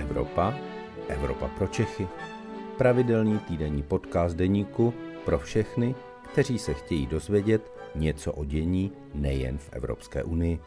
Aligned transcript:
Evropa, 0.00 0.54
Evropa 1.08 1.48
pro 1.48 1.66
Čechy. 1.66 2.08
Pravidelný 2.78 3.38
týdenní 3.38 3.82
podcast 3.82 4.36
deníku 4.36 4.94
pro 5.24 5.38
všechny, 5.38 5.94
kteří 6.32 6.58
se 6.58 6.74
chtějí 6.74 7.06
dozvědět 7.06 7.72
něco 7.94 8.32
o 8.32 8.44
dění 8.44 8.92
nejen 9.14 9.58
v 9.58 9.68
Evropské 9.72 10.24
unii. 10.24 10.60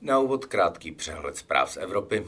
Na 0.00 0.18
úvod 0.18 0.44
krátký 0.44 0.92
přehled 0.92 1.36
zpráv 1.36 1.70
z 1.70 1.76
Evropy. 1.76 2.26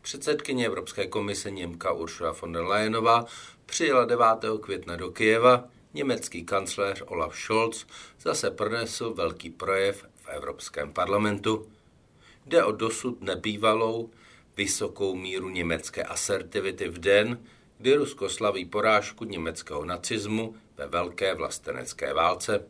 Předsedkyně 0.00 0.66
Evropské 0.66 1.06
komise 1.06 1.50
Němka 1.50 1.92
Ursula 1.92 2.32
von 2.40 2.52
der 2.52 2.64
Leyenová 2.64 3.24
přijela 3.66 4.04
9. 4.04 4.26
května 4.60 4.96
do 4.96 5.10
Kyjeva, 5.10 5.64
německý 5.94 6.44
kancléř 6.44 7.02
Olaf 7.06 7.36
Scholz 7.36 7.86
zase 8.20 8.50
pronesl 8.50 9.14
velký 9.14 9.50
projev 9.50 10.06
v 10.14 10.28
Evropském 10.28 10.92
parlamentu. 10.92 11.77
Jde 12.48 12.64
o 12.64 12.72
dosud 12.72 13.22
nebývalou 13.22 14.10
vysokou 14.56 15.14
míru 15.14 15.48
německé 15.48 16.02
asertivity 16.02 16.88
v 16.88 16.98
den, 16.98 17.44
kdy 17.78 17.94
Rusko 17.94 18.28
slaví 18.28 18.64
porážku 18.64 19.24
německého 19.24 19.84
nacismu 19.84 20.54
ve 20.76 20.86
velké 20.86 21.34
vlastenecké 21.34 22.14
válce. 22.14 22.68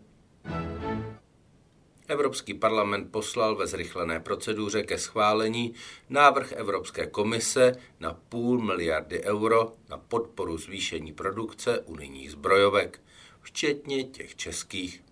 Evropský 2.09 2.55
parlament 2.55 3.13
poslal 3.13 3.57
ve 3.57 3.67
zrychlené 3.67 4.21
proceduře 4.21 4.83
ke 4.83 4.99
schválení 4.99 5.75
návrh 6.09 6.53
Evropské 6.53 7.07
komise 7.07 7.77
na 8.01 8.15
půl 8.29 8.61
miliardy 8.63 9.23
euro 9.25 9.73
na 9.89 9.99
podporu 9.99 10.59
zvýšení 10.59 11.13
produkce 11.13 11.81
unijních 11.81 12.31
zbrojovek, 12.31 13.01
včetně 13.41 14.05
těch 14.05 14.37
českých. 14.37 15.05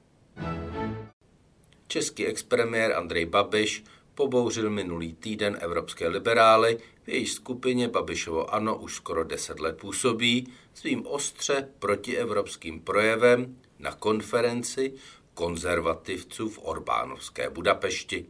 Český 1.89 2.27
expremiér 2.27 2.93
Andrej 2.93 3.27
Babiš 3.27 3.85
pobouřil 4.17 4.71
minulý 4.71 5.13
týden 5.13 5.59
evropské 5.61 6.09
liberály, 6.09 6.79
v 7.03 7.09
její 7.09 7.27
skupině 7.27 7.89
Babišovo 7.89 8.55
ANO 8.55 8.77
už 8.77 8.95
skoro 8.95 9.25
deset 9.25 9.61
let 9.61 9.77
působí, 9.79 10.53
svým 10.75 11.07
ostře 11.07 11.69
protievropským 11.79 12.81
projevem 12.81 13.57
na 13.79 13.93
konferenci 13.93 14.95
konzervativců 15.35 16.49
v 16.49 16.59
Orbánovské 16.63 17.51
Budapešti. 17.51 18.27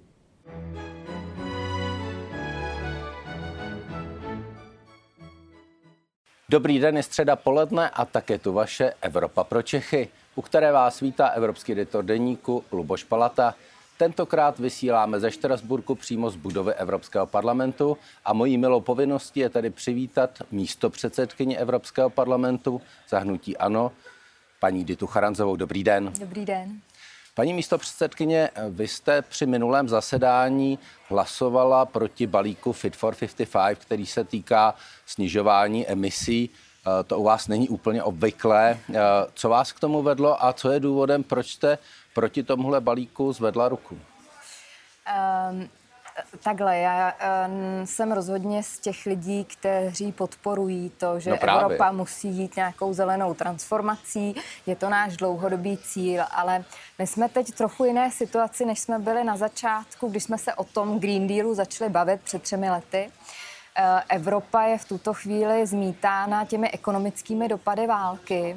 Dobrý 6.48 6.78
den, 6.78 6.96
je 6.96 7.02
středa 7.02 7.36
poledne 7.36 7.90
a 7.90 8.04
také 8.04 8.38
tu 8.38 8.52
vaše 8.52 8.92
Evropa 9.00 9.44
pro 9.44 9.62
Čechy, 9.62 10.08
u 10.34 10.42
které 10.42 10.72
vás 10.72 11.00
vítá 11.00 11.28
evropský 11.28 11.72
editor 11.72 12.04
deníku 12.04 12.64
Luboš 12.72 13.04
Palata. 13.04 13.54
Tentokrát 13.98 14.58
vysíláme 14.58 15.20
ze 15.20 15.30
Štrasburku 15.30 15.94
přímo 15.94 16.30
z 16.30 16.36
budovy 16.36 16.74
Evropského 16.74 17.26
parlamentu 17.26 17.98
a 18.24 18.32
mojí 18.32 18.58
milou 18.58 18.80
povinností 18.80 19.40
je 19.40 19.50
tedy 19.50 19.70
přivítat 19.70 20.30
místo 20.50 20.90
předsedkyně 20.90 21.58
Evropského 21.58 22.10
parlamentu 22.10 22.80
zahnutí 23.08 23.56
ANO, 23.56 23.92
paní 24.60 24.84
Ditu 24.84 25.06
Charanzovou. 25.06 25.56
Dobrý 25.56 25.84
den. 25.84 26.12
Dobrý 26.20 26.44
den. 26.44 26.80
Paní 27.34 27.54
místo 27.54 27.78
předsedkyně, 27.78 28.50
vy 28.70 28.88
jste 28.88 29.22
při 29.22 29.46
minulém 29.46 29.88
zasedání 29.88 30.78
hlasovala 31.08 31.86
proti 31.86 32.26
balíku 32.26 32.72
Fit 32.72 32.96
for 32.96 33.14
55, 33.14 33.78
který 33.78 34.06
se 34.06 34.24
týká 34.24 34.74
snižování 35.06 35.88
emisí. 35.88 36.50
Eh, 36.86 37.04
to 37.04 37.18
u 37.18 37.22
vás 37.22 37.48
není 37.48 37.68
úplně 37.68 38.02
obvyklé. 38.02 38.78
Eh, 38.94 39.00
co 39.34 39.48
vás 39.48 39.72
k 39.72 39.80
tomu 39.80 40.02
vedlo 40.02 40.44
a 40.44 40.52
co 40.52 40.70
je 40.70 40.80
důvodem, 40.80 41.22
proč 41.22 41.52
jste 41.52 41.78
proti 42.14 42.42
tomuhle 42.42 42.80
balíku 42.80 43.32
zvedla 43.32 43.68
ruku? 43.68 43.98
Um, 45.50 45.68
Takhle, 46.42 46.78
já 46.78 47.12
um, 47.46 47.86
jsem 47.86 48.12
rozhodně 48.12 48.62
z 48.62 48.78
těch 48.78 49.06
lidí, 49.06 49.44
kteří 49.44 50.12
podporují 50.12 50.90
to, 50.90 51.20
že 51.20 51.30
no 51.30 51.36
Evropa 51.40 51.92
musí 51.92 52.28
jít 52.28 52.56
nějakou 52.56 52.92
zelenou 52.92 53.34
transformací. 53.34 54.34
Je 54.66 54.76
to 54.76 54.88
náš 54.88 55.16
dlouhodobý 55.16 55.76
cíl, 55.78 56.24
ale 56.30 56.64
my 56.98 57.06
jsme 57.06 57.28
teď 57.28 57.50
trochu 57.50 57.84
jiné 57.84 58.10
situaci, 58.10 58.64
než 58.64 58.78
jsme 58.78 58.98
byli 58.98 59.24
na 59.24 59.36
začátku, 59.36 60.08
když 60.08 60.22
jsme 60.22 60.38
se 60.38 60.54
o 60.54 60.64
tom 60.64 61.00
Green 61.00 61.26
Dealu 61.26 61.54
začali 61.54 61.90
bavit 61.90 62.20
před 62.20 62.42
třemi 62.42 62.70
lety. 62.70 63.10
Uh, 63.78 64.00
Evropa 64.08 64.62
je 64.62 64.78
v 64.78 64.84
tuto 64.84 65.14
chvíli 65.14 65.66
zmítána 65.66 66.44
těmi 66.44 66.70
ekonomickými 66.70 67.48
dopady 67.48 67.86
války. 67.86 68.56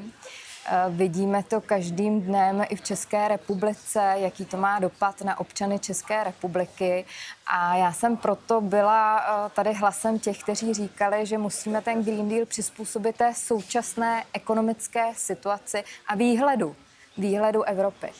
Eh, 0.71 0.85
vidíme 0.89 1.43
to 1.43 1.61
každým 1.61 2.21
dnem 2.21 2.65
i 2.69 2.75
v 2.75 2.81
České 2.81 3.27
republice, 3.27 4.13
jaký 4.15 4.45
to 4.45 4.57
má 4.57 4.79
dopad 4.79 5.21
na 5.21 5.39
občany 5.39 5.79
České 5.79 6.23
republiky. 6.23 7.05
A 7.47 7.75
já 7.75 7.93
jsem 7.93 8.17
proto 8.17 8.61
byla 8.61 9.19
eh, 9.19 9.49
tady 9.49 9.73
hlasem 9.73 10.19
těch, 10.19 10.43
kteří 10.43 10.73
říkali, 10.73 11.25
že 11.25 11.37
musíme 11.37 11.81
ten 11.81 12.03
Green 12.03 12.29
Deal 12.29 12.45
přizpůsobit 12.45 13.15
té 13.15 13.33
současné 13.33 14.23
ekonomické 14.33 15.13
situaci 15.15 15.83
a 16.07 16.15
výhledu, 16.15 16.75
výhledu 17.17 17.63
Evropy. 17.63 18.11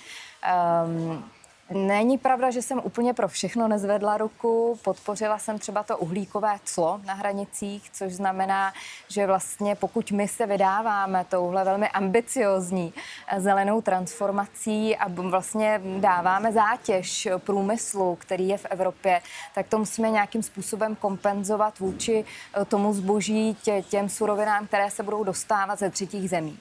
Um, 0.85 1.29
Není 1.74 2.18
pravda, 2.18 2.52
že 2.52 2.62
jsem 2.62 2.81
úplně 2.84 3.13
pro 3.13 3.28
všechno 3.28 3.68
nezvedla 3.68 4.18
ruku. 4.18 4.80
Podpořila 4.84 5.40
jsem 5.40 5.59
třeba 5.59 5.84
to 5.84 5.97
uhlíkové 5.97 6.59
clo 6.63 7.02
na 7.06 7.13
hranicích, 7.13 7.90
což 7.91 8.13
znamená, 8.13 8.74
že 9.07 9.28
vlastně 9.28 9.75
pokud 9.75 10.12
my 10.12 10.28
se 10.28 10.46
vydáváme 10.46 11.25
touhle 11.30 11.63
velmi 11.63 11.90
ambiciozní 11.90 12.94
eh, 13.28 13.41
zelenou 13.41 13.81
transformací 13.81 14.97
a 14.97 15.07
vlastně 15.07 15.81
dáváme 16.00 16.52
zátěž 16.52 17.28
průmyslu, 17.38 18.16
který 18.16 18.47
je 18.47 18.57
v 18.57 18.66
Evropě, 18.66 19.22
tak 19.56 19.68
to 19.68 19.78
musíme 19.78 20.09
nějakým 20.09 20.44
způsobem 20.44 20.96
kompenzovat 20.96 21.80
vůči 21.80 22.25
eh, 22.62 22.66
tomu 22.66 22.94
zboží, 22.94 23.57
tě, 23.62 23.84
těm 23.90 24.09
surovinám, 24.09 24.68
které 24.68 24.91
se 24.91 25.03
budou 25.03 25.24
dostávat 25.24 25.80
ze 25.80 25.90
třetích 25.90 26.30
zemí. 26.30 26.59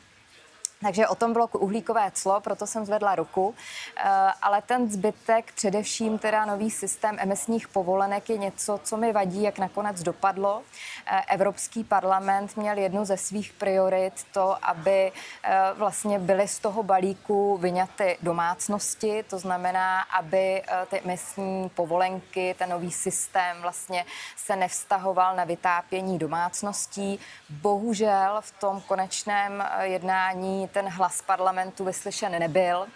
Takže 0.83 1.09
o 1.09 1.15
tom 1.15 1.33
bylo 1.33 1.47
uhlíkové 1.47 2.11
clo, 2.15 2.41
proto 2.41 2.67
jsem 2.67 2.85
zvedla 2.85 3.15
ruku. 3.15 3.55
Eh, 3.97 4.03
ale 4.43 4.63
ten 4.63 4.91
zbytek, 4.91 5.53
především 5.53 6.19
teda 6.19 6.45
nový 6.45 6.71
systém 6.71 7.17
emisních 7.19 7.69
povolenek, 7.69 8.31
je 8.31 8.39
něco, 8.39 8.81
co 8.85 8.97
mi 8.97 9.13
vadí, 9.13 9.43
jak 9.43 9.59
nakonec 9.59 10.03
dopadlo. 10.03 10.63
Eh, 11.07 11.23
Evropský 11.29 11.85
parlament 11.85 12.57
měl 12.57 12.79
jednu 12.79 13.05
ze 13.05 13.17
svých 13.17 13.53
priorit 13.53 14.13
to, 14.33 14.57
aby 14.63 15.13
eh, 15.43 15.59
vlastně 15.75 16.19
byly 16.19 16.49
z 16.49 16.59
toho 16.59 16.83
balíku 16.83 17.57
vyňaty 17.57 18.19
domácnosti, 18.23 19.25
to 19.31 19.39
znamená, 19.39 20.03
aby 20.03 20.63
ty 20.91 21.01
emisní 21.01 21.69
povolenky, 21.69 22.55
ten 22.59 22.71
nový 22.71 22.91
systém 22.91 23.63
vlastně 23.63 24.05
se 24.37 24.57
nevztahoval 24.57 25.37
na 25.37 25.45
vytápění 25.45 26.19
domácností. 26.19 27.21
Bohužel 27.51 28.37
v 28.41 28.51
tom 28.51 28.81
konečném 28.81 29.65
jednání 29.81 30.68
ten 30.69 30.89
hlas 30.89 31.23
parlamentu 31.23 31.85
vyslyšen 31.85 32.39
nebyl 32.39 32.87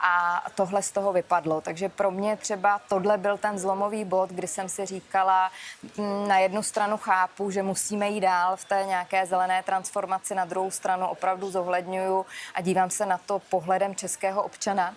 a 0.00 0.44
tohle 0.54 0.82
z 0.82 0.90
toho 0.90 1.12
vypadlo. 1.12 1.60
Takže 1.60 1.88
pro 1.88 2.10
mě 2.10 2.36
třeba 2.36 2.80
tohle 2.88 3.18
byl 3.18 3.38
ten 3.38 3.58
zlomový 3.58 4.04
bod, 4.04 4.30
kdy 4.30 4.46
jsem 4.46 4.68
si 4.68 4.86
říkala, 4.86 5.50
mm, 5.96 6.28
na 6.28 6.38
jednu 6.38 6.62
stranu 6.62 6.96
chápu, 6.96 7.50
že 7.50 7.62
musíme 7.62 8.08
jít 8.08 8.20
dál 8.20 8.56
v 8.56 8.64
té 8.64 8.84
nějaké 8.86 9.26
zelené 9.26 9.62
transformaci, 9.62 10.34
na 10.34 10.44
druhou 10.44 10.70
stranu 10.70 11.06
opravdu 11.06 11.50
zohledňuju 11.50 12.26
a 12.54 12.60
dívám 12.60 12.90
se 12.90 13.06
na 13.06 13.18
to 13.18 13.38
pohledem 13.38 13.94
českého 13.94 14.42
občana 14.42 14.94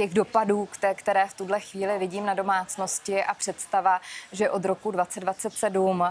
těch 0.00 0.14
dopadů, 0.14 0.68
které 0.94 1.26
v 1.26 1.34
tuhle 1.34 1.60
chvíli 1.60 1.98
vidím 1.98 2.26
na 2.26 2.34
domácnosti 2.34 3.24
a 3.24 3.34
představa, 3.34 4.00
že 4.32 4.50
od 4.50 4.64
roku 4.64 4.90
2027 4.90 6.02
eh, 6.02 6.10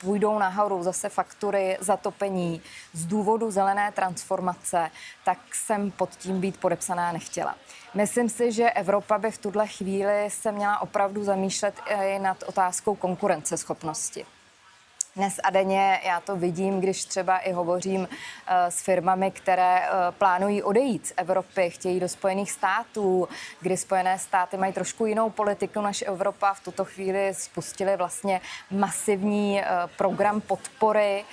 půjdou 0.00 0.38
nahoru 0.38 0.82
zase 0.82 1.08
faktury 1.08 1.76
zatopení 1.80 2.62
z 2.92 3.06
důvodu 3.06 3.50
zelené 3.50 3.92
transformace, 3.92 4.90
tak 5.24 5.38
jsem 5.52 5.90
pod 5.90 6.10
tím 6.10 6.40
být 6.40 6.60
podepsaná 6.60 7.12
nechtěla. 7.12 7.54
Myslím 7.94 8.28
si, 8.28 8.52
že 8.52 8.70
Evropa 8.70 9.18
by 9.18 9.30
v 9.30 9.38
tuhle 9.38 9.66
chvíli 9.66 10.28
se 10.28 10.52
měla 10.52 10.82
opravdu 10.82 11.24
zamýšlet 11.24 11.74
i 12.02 12.18
nad 12.18 12.42
otázkou 12.46 12.94
konkurenceschopnosti. 12.94 14.26
Dnes 15.16 15.40
a 15.44 15.50
denně 15.50 16.00
já 16.04 16.20
to 16.20 16.36
vidím, 16.36 16.80
když 16.80 17.04
třeba 17.04 17.38
i 17.38 17.52
hovořím 17.52 18.00
uh, 18.00 18.06
s 18.68 18.82
firmami, 18.82 19.30
které 19.30 19.80
uh, 19.80 20.14
plánují 20.18 20.62
odejít 20.62 21.06
z 21.06 21.12
Evropy, 21.16 21.70
chtějí 21.70 22.00
do 22.00 22.08
Spojených 22.08 22.52
států, 22.52 23.28
kdy 23.60 23.76
Spojené 23.76 24.18
státy 24.18 24.56
mají 24.56 24.72
trošku 24.72 25.06
jinou 25.06 25.30
politiku 25.30 25.80
než 25.80 26.04
Evropa. 26.06 26.54
V 26.54 26.60
tuto 26.64 26.84
chvíli 26.84 27.34
spustili 27.34 27.96
vlastně 27.96 28.40
masivní 28.70 29.60
uh, 29.60 29.90
program 29.96 30.40
podpory 30.40 31.24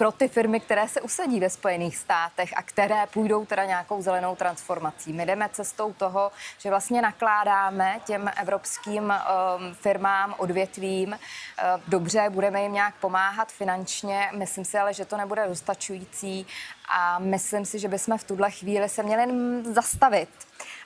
pro 0.00 0.12
ty 0.12 0.28
firmy, 0.28 0.60
které 0.60 0.88
se 0.88 1.00
usadí 1.00 1.40
ve 1.40 1.50
Spojených 1.50 1.96
státech 1.96 2.52
a 2.56 2.62
které 2.62 3.06
půjdou 3.06 3.46
teda 3.46 3.64
nějakou 3.64 4.02
zelenou 4.02 4.36
transformací. 4.36 5.12
My 5.12 5.26
jdeme 5.26 5.48
cestou 5.52 5.92
toho, 5.92 6.32
že 6.58 6.70
vlastně 6.70 7.02
nakládáme 7.02 8.00
těm 8.06 8.30
evropským 8.40 9.02
um, 9.02 9.74
firmám, 9.74 10.34
odvětvím. 10.38 11.08
Uh, 11.08 11.80
dobře, 11.88 12.26
budeme 12.30 12.62
jim 12.62 12.72
nějak 12.72 12.94
pomáhat 12.94 13.52
finančně, 13.52 14.30
myslím 14.36 14.64
si 14.64 14.78
ale, 14.78 14.94
že 14.94 15.04
to 15.04 15.16
nebude 15.16 15.48
dostačující 15.48 16.46
a 16.88 17.18
myslím 17.18 17.64
si, 17.64 17.78
že 17.78 17.88
bychom 17.88 18.18
v 18.18 18.24
tuhle 18.24 18.50
chvíli 18.50 18.88
se 18.88 19.02
měli 19.02 19.32
zastavit 19.72 20.30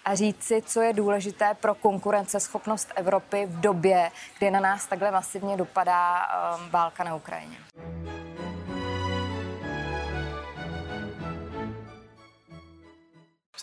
a 0.05 0.15
říct 0.15 0.45
si, 0.45 0.63
co 0.63 0.81
je 0.81 0.93
důležité 0.93 1.55
pro 1.55 1.75
konkurenceschopnost 1.75 2.93
Evropy 2.97 3.47
v 3.47 3.61
době, 3.61 4.11
kdy 4.39 4.51
na 4.51 4.61
nás 4.61 4.87
takhle 4.87 5.11
masivně 5.11 5.57
dopadá 5.57 6.27
um, 6.57 6.71
válka 6.71 7.05
na 7.05 7.15
Ukrajině. 7.15 7.57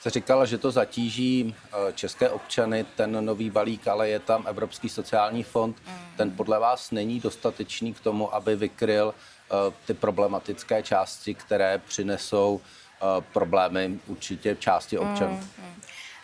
Jste 0.02 0.10
říkala, 0.10 0.46
že 0.46 0.58
to 0.58 0.72
zatíží 0.72 1.56
eh, 1.56 1.94
české 1.94 2.30
občany, 2.30 2.84
ten 2.84 3.26
nový 3.26 3.50
balík, 3.50 3.88
ale 3.88 4.10
je 4.10 4.20
tam 4.20 4.44
Evropský 4.48 4.90
sociální 4.90 5.44
fond. 5.44 5.78
Mm. 5.88 5.94
Ten 6.18 6.32
podle 6.32 6.60
vás 6.60 6.92
není 6.92 7.20
dostatečný 7.20 7.94
k 7.94 8.00
tomu, 8.00 8.36
aby 8.36 8.56
vykryl 8.56 9.14
eh, 9.14 9.74
ty 9.86 9.94
problematické 9.94 10.84
části, 10.84 11.36
které 11.36 11.82
přinesou 11.88 12.62
eh, 12.62 13.24
problémy 13.34 14.00
určitě 14.08 14.56
části 14.56 14.98
občanů. 14.98 15.34
Mm. 15.34 15.66
mm. 15.66 15.82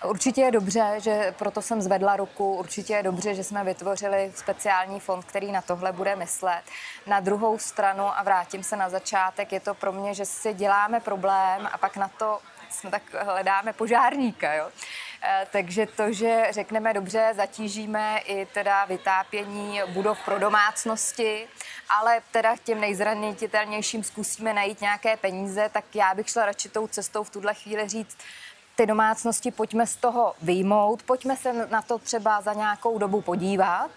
Určitě 0.09 0.41
je 0.41 0.51
dobře, 0.51 0.95
že 0.97 1.33
proto 1.37 1.61
jsem 1.61 1.81
zvedla 1.81 2.15
ruku, 2.15 2.55
určitě 2.55 2.93
je 2.93 3.03
dobře, 3.03 3.35
že 3.35 3.43
jsme 3.43 3.63
vytvořili 3.63 4.31
speciální 4.35 4.99
fond, 4.99 5.25
který 5.25 5.51
na 5.51 5.61
tohle 5.61 5.91
bude 5.91 6.15
myslet. 6.15 6.61
Na 7.07 7.19
druhou 7.19 7.57
stranu, 7.57 8.03
a 8.03 8.23
vrátím 8.23 8.63
se 8.63 8.75
na 8.75 8.89
začátek, 8.89 9.51
je 9.51 9.59
to 9.59 9.73
pro 9.73 9.91
mě, 9.91 10.13
že 10.13 10.25
si 10.25 10.53
děláme 10.53 10.99
problém 10.99 11.69
a 11.71 11.77
pak 11.77 11.97
na 11.97 12.07
to 12.07 12.39
jsme 12.69 12.91
tak 12.91 13.01
hledáme 13.13 13.73
požárníka, 13.73 14.53
jo. 14.53 14.69
E, 15.23 15.47
takže 15.51 15.85
to, 15.85 16.13
že 16.13 16.47
řekneme 16.49 16.93
dobře, 16.93 17.33
zatížíme 17.35 18.17
i 18.25 18.45
teda 18.45 18.85
vytápění 18.85 19.81
budov 19.87 20.17
pro 20.25 20.39
domácnosti, 20.39 21.47
ale 21.89 22.21
teda 22.31 22.55
těm 22.63 22.81
nejzranitelnějším 22.81 24.03
zkusíme 24.03 24.53
najít 24.53 24.81
nějaké 24.81 25.17
peníze, 25.17 25.69
tak 25.73 25.85
já 25.93 26.13
bych 26.13 26.29
šla 26.29 26.45
radši 26.45 26.69
tou 26.69 26.87
cestou 26.87 27.23
v 27.23 27.29
tuhle 27.29 27.53
chvíli 27.53 27.87
říct, 27.87 28.17
ty 28.75 28.85
domácnosti 28.85 29.51
pojďme 29.51 29.87
z 29.87 29.95
toho 29.95 30.33
vyjmout, 30.41 31.03
pojďme 31.03 31.37
se 31.37 31.53
na 31.53 31.81
to 31.81 31.97
třeba 31.97 32.41
za 32.41 32.53
nějakou 32.53 32.97
dobu 32.97 33.21
podívat, 33.21 33.91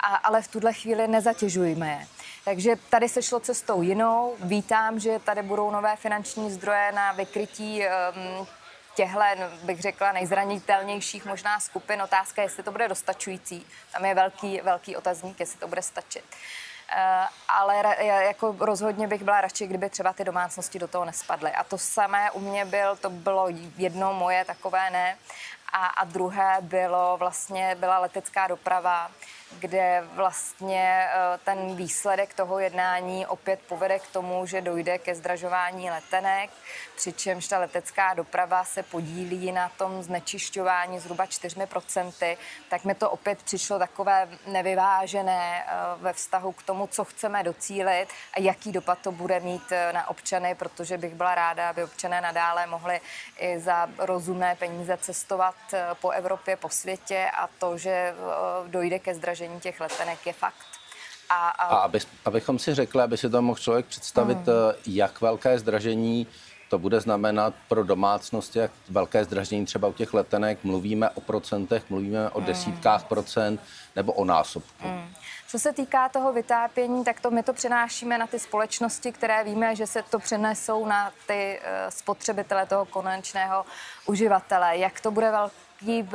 a, 0.00 0.06
ale 0.16 0.42
v 0.42 0.48
tuhle 0.48 0.72
chvíli 0.72 1.08
nezatěžujme 1.08 1.88
je. 1.88 2.06
Takže 2.44 2.76
tady 2.90 3.08
se 3.08 3.22
šlo 3.22 3.40
cestou 3.40 3.82
jinou. 3.82 4.36
Vítám, 4.40 5.00
že 5.00 5.18
tady 5.18 5.42
budou 5.42 5.70
nové 5.70 5.96
finanční 5.96 6.50
zdroje 6.50 6.92
na 6.92 7.12
vykrytí 7.12 7.82
um, 7.82 8.46
těchto, 8.94 9.20
bych 9.62 9.80
řekla, 9.80 10.12
nejzranitelnějších 10.12 11.24
možná 11.24 11.60
skupin. 11.60 12.02
Otázka, 12.02 12.42
jestli 12.42 12.62
to 12.62 12.72
bude 12.72 12.88
dostačující. 12.88 13.66
Tam 13.92 14.04
je 14.04 14.14
velký, 14.14 14.60
velký 14.60 14.96
otazník, 14.96 15.40
jestli 15.40 15.58
to 15.58 15.68
bude 15.68 15.82
stačit. 15.82 16.24
Uh, 16.24 17.28
ale 17.48 17.82
jako 18.24 18.56
rozhodně 18.58 19.08
bych 19.08 19.22
byla 19.22 19.40
radši, 19.40 19.66
kdyby 19.66 19.90
třeba 19.90 20.12
ty 20.12 20.24
domácnosti 20.24 20.78
do 20.78 20.88
toho 20.88 21.04
nespadly. 21.04 21.50
A 21.50 21.64
to 21.64 21.78
samé 21.78 22.30
u 22.30 22.40
mě 22.40 22.64
byl, 22.64 22.96
to 22.96 23.10
bylo 23.10 23.46
jedno 23.76 24.14
moje 24.14 24.44
takové 24.44 24.90
ne. 24.90 25.18
A, 25.72 25.86
a 25.86 26.04
druhé 26.04 26.56
bylo 26.60 27.16
vlastně, 27.16 27.76
byla 27.78 27.98
letecká 27.98 28.46
doprava, 28.46 29.10
kde 29.58 30.04
vlastně 30.14 31.08
eh, 31.08 31.38
ten 31.44 31.76
výsledek 31.76 32.34
toho 32.34 32.58
jednání 32.58 33.26
opět 33.26 33.60
povede 33.68 33.98
k 33.98 34.06
tomu, 34.06 34.46
že 34.46 34.60
dojde 34.60 34.98
ke 34.98 35.14
zdražování 35.14 35.90
letenek, 35.90 36.50
přičemž 36.96 37.48
ta 37.48 37.58
letecká 37.58 38.14
doprava 38.14 38.64
se 38.64 38.82
podílí 38.82 39.52
na 39.52 39.68
tom 39.68 40.02
znečišťování 40.02 40.98
zhruba 40.98 41.26
4%, 41.26 42.36
tak 42.68 42.84
mi 42.84 42.94
to 42.94 43.10
opět 43.10 43.42
přišlo 43.42 43.78
takové 43.78 44.28
nevyvážené 44.46 45.64
eh, 45.66 45.72
ve 45.96 46.12
vztahu 46.12 46.52
k 46.52 46.62
tomu, 46.62 46.86
co 46.86 47.04
chceme 47.04 47.42
docílit 47.42 48.06
a 48.34 48.40
jaký 48.40 48.72
dopad 48.72 48.98
to 48.98 49.12
bude 49.12 49.40
mít 49.40 49.72
eh, 49.72 49.92
na 49.92 50.08
občany, 50.08 50.54
protože 50.54 50.98
bych 50.98 51.14
byla 51.14 51.34
ráda, 51.34 51.70
aby 51.70 51.84
občané 51.84 52.20
nadále 52.20 52.66
mohli 52.66 53.00
i 53.38 53.58
za 53.60 53.88
rozumné 53.98 54.56
peníze 54.56 54.96
cestovat 54.96 55.54
po 56.00 56.10
Evropě, 56.10 56.56
po 56.56 56.68
světě 56.68 57.30
a 57.34 57.48
to, 57.58 57.78
že 57.78 58.14
dojde 58.66 58.98
ke 58.98 59.14
zdražení 59.14 59.41
zdražení 59.42 59.60
těch 59.60 59.80
letenek 59.80 60.26
je 60.26 60.32
fakt. 60.32 60.66
A, 61.30 61.48
a... 61.48 61.64
a 61.64 61.76
aby, 61.76 61.98
abychom 62.24 62.58
si 62.58 62.74
řekli, 62.74 63.02
aby 63.02 63.16
si 63.16 63.30
to 63.30 63.42
mohl 63.42 63.58
člověk 63.58 63.86
představit, 63.86 64.38
hmm. 64.38 64.46
Eh, 64.48 64.76
jak 64.86 65.20
velké 65.20 65.58
zdražení 65.58 66.26
to 66.70 66.78
bude 66.78 67.00
znamenat 67.00 67.54
pro 67.68 67.84
domácnosti, 67.84 68.58
jak 68.58 68.70
velké 68.88 69.24
zdražení 69.24 69.66
třeba 69.66 69.88
u 69.88 69.92
těch 69.92 70.14
letenek, 70.14 70.64
mluvíme 70.64 71.10
o 71.10 71.20
procentech, 71.20 71.90
mluvíme 71.90 72.30
o 72.30 72.38
hmm. 72.38 72.46
desítkách 72.46 73.04
procent 73.04 73.60
nebo 73.96 74.12
o 74.12 74.24
násobku. 74.24 74.88
Hmm. 74.88 75.12
Co 75.48 75.58
se 75.58 75.72
týká 75.72 76.08
toho 76.08 76.32
vytápění, 76.32 77.04
tak 77.04 77.20
to 77.20 77.30
my 77.30 77.42
to 77.42 77.52
přenášíme 77.52 78.18
na 78.18 78.26
ty 78.26 78.38
společnosti, 78.38 79.12
které 79.12 79.44
víme, 79.44 79.76
že 79.76 79.86
se 79.86 80.02
to 80.02 80.18
přenesou 80.18 80.86
na 80.86 81.12
ty 81.26 81.60
uh, 81.60 81.90
spotřebitele 81.90 82.66
toho 82.66 82.84
konečného 82.84 83.64
uživatele. 84.06 84.78
Jak 84.78 85.00
to 85.00 85.10
bude 85.10 85.30
velký, 85.30 86.08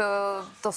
to 0.61 0.71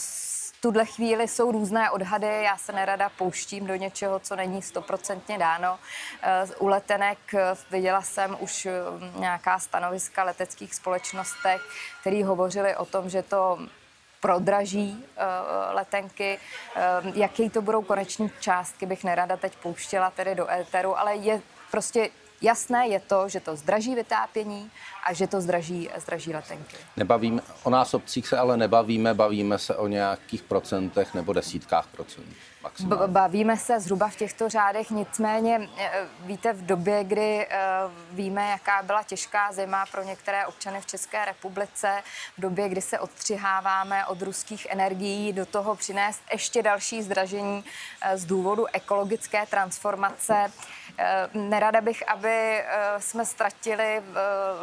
tuhle 0.61 0.87
chvíli 0.87 1.29
jsou 1.29 1.53
různé 1.53 1.91
odhady, 1.91 2.27
já 2.27 2.57
se 2.57 2.73
nerada 2.73 3.09
pouštím 3.09 3.67
do 3.67 3.77
něčeho, 3.77 4.19
co 4.19 4.37
není 4.37 4.63
stoprocentně 4.63 5.39
dáno. 5.39 5.79
Eh, 6.23 6.47
u 6.59 6.67
letenek 6.67 7.19
eh, 7.35 7.55
viděla 7.71 8.03
jsem 8.03 8.37
už 8.41 8.67
eh, 8.67 8.73
nějaká 9.17 9.59
stanoviska 9.59 10.25
leteckých 10.25 10.75
společnostech, 10.75 11.61
který 12.01 12.23
hovořili 12.23 12.77
o 12.77 12.85
tom, 12.85 13.11
že 13.11 13.23
to 13.23 13.59
prodraží 14.21 14.93
uh, 14.93 15.75
letenky. 15.75 16.39
Jaký 17.15 17.51
to 17.51 17.63
budou 17.63 17.83
koneční 17.83 18.31
částky, 18.41 18.87
bych 18.87 19.05
nerada 19.05 19.37
teď 19.37 19.57
pouštěla 19.57 20.11
tedy 20.11 20.35
do 20.35 20.51
éteru, 20.51 20.99
ale 20.99 21.17
je 21.17 21.43
prostě 21.71 22.11
Jasné 22.41 22.89
je 22.89 23.01
to, 23.01 23.29
že 23.29 23.41
to 23.41 23.57
zdraží 23.57 23.95
vytápění 23.95 24.71
a 25.05 25.13
že 25.13 25.27
to 25.27 25.41
zdraží, 25.41 25.91
zdraží 25.97 26.35
letenky. 26.35 26.77
Nebavíme, 26.97 27.43
o 27.63 27.71
násobcích 27.71 28.29
se 28.29 28.39
ale 28.39 28.57
nebavíme, 28.57 29.15
bavíme 29.15 29.59
se 29.59 29.77
o 29.77 29.87
nějakých 29.87 30.43
procentech 30.43 31.15
nebo 31.15 31.33
desítkách 31.33 31.87
procent. 31.87 32.27
B- 32.81 32.97
bavíme 33.07 33.57
se 33.57 33.81
zhruba 33.81 34.09
v 34.09 34.17
těchto 34.17 34.49
řádech, 34.49 34.91
nicméně 34.91 35.69
e, 35.79 35.91
víte, 36.21 36.53
v 36.53 36.67
době, 36.67 37.05
kdy 37.05 37.47
e, 37.47 37.49
víme, 38.11 38.51
jaká 38.51 38.83
byla 38.83 39.03
těžká 39.03 39.53
zima 39.53 39.87
pro 39.87 40.03
některé 40.03 40.47
občany 40.47 40.81
v 40.81 40.87
České 40.87 41.25
republice, 41.25 42.03
v 42.39 42.41
době, 42.41 42.69
kdy 42.69 42.81
se 42.81 42.99
odstřiháváme 42.99 44.07
od 44.07 44.23
ruských 44.23 44.67
energií, 44.71 45.33
do 45.33 45.47
toho 45.47 45.77
přinést 45.77 46.21
ještě 46.33 46.63
další 46.63 47.03
zdražení 47.03 47.65
e, 48.03 48.19
z 48.19 48.25
důvodu 48.25 48.67
ekologické 48.73 49.47
transformace. 49.47 50.53
Nerada 51.35 51.81
bych, 51.81 52.09
aby 52.09 52.65
jsme 52.99 53.27
ztratili 53.27 54.03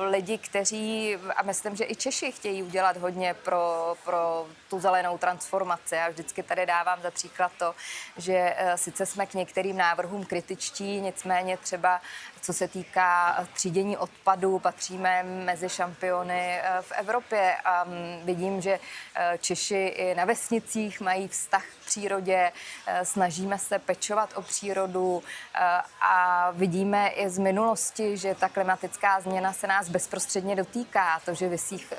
lidi, 0.10 0.38
kteří, 0.38 1.18
a 1.36 1.44
myslím, 1.44 1.76
že 1.76 1.86
i 1.88 1.96
Češi 1.96 2.32
chtějí 2.32 2.64
udělat 2.64 2.98
hodně 2.98 3.34
pro, 3.34 3.96
pro 4.06 4.48
tu 4.70 4.80
zelenou 4.80 5.18
transformaci. 5.18 5.96
Já 5.96 6.10
vždycky 6.10 6.44
tady 6.44 6.66
dávám 6.66 7.02
za 7.02 7.12
příklad 7.12 7.52
to, 7.60 7.76
že 8.18 8.54
eh, 8.58 8.78
sice 8.78 9.06
jsme 9.06 9.26
k 9.26 9.34
některým 9.34 9.78
návrhům 9.78 10.26
kritičtí, 10.26 11.02
nicméně 11.02 11.58
třeba 11.58 12.02
co 12.42 12.54
se 12.54 12.68
týká 12.68 13.46
třídění 13.54 13.98
odpadů, 13.98 14.60
patříme 14.60 15.24
mezi 15.24 15.70
šampiony 15.70 16.60
eh, 16.62 16.82
v 16.82 16.92
Evropě 16.92 17.56
a 17.66 17.84
mm, 17.84 18.22
vidím, 18.24 18.62
že 18.62 18.80
eh, 19.16 19.38
Češi 19.42 19.86
i 19.86 20.16
na 20.16 20.26
vesnicích 20.26 21.02
mají 21.02 21.28
vztah 21.28 21.64
přírodě, 21.98 22.52
snažíme 23.04 23.58
se 23.58 23.80
pečovat 23.80 24.30
o 24.36 24.42
přírodu 24.42 25.24
a 26.02 26.52
vidíme 26.52 27.08
i 27.08 27.30
z 27.30 27.38
minulosti, 27.38 28.18
že 28.18 28.36
ta 28.36 28.50
klimatická 28.50 29.22
změna 29.22 29.54
se 29.54 29.68
nás 29.68 29.90
bezprostředně 29.90 30.56
dotýká. 30.56 31.22
To, 31.26 31.34
že 31.34 31.50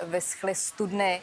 vyschly 0.02 0.54
studny 0.54 1.22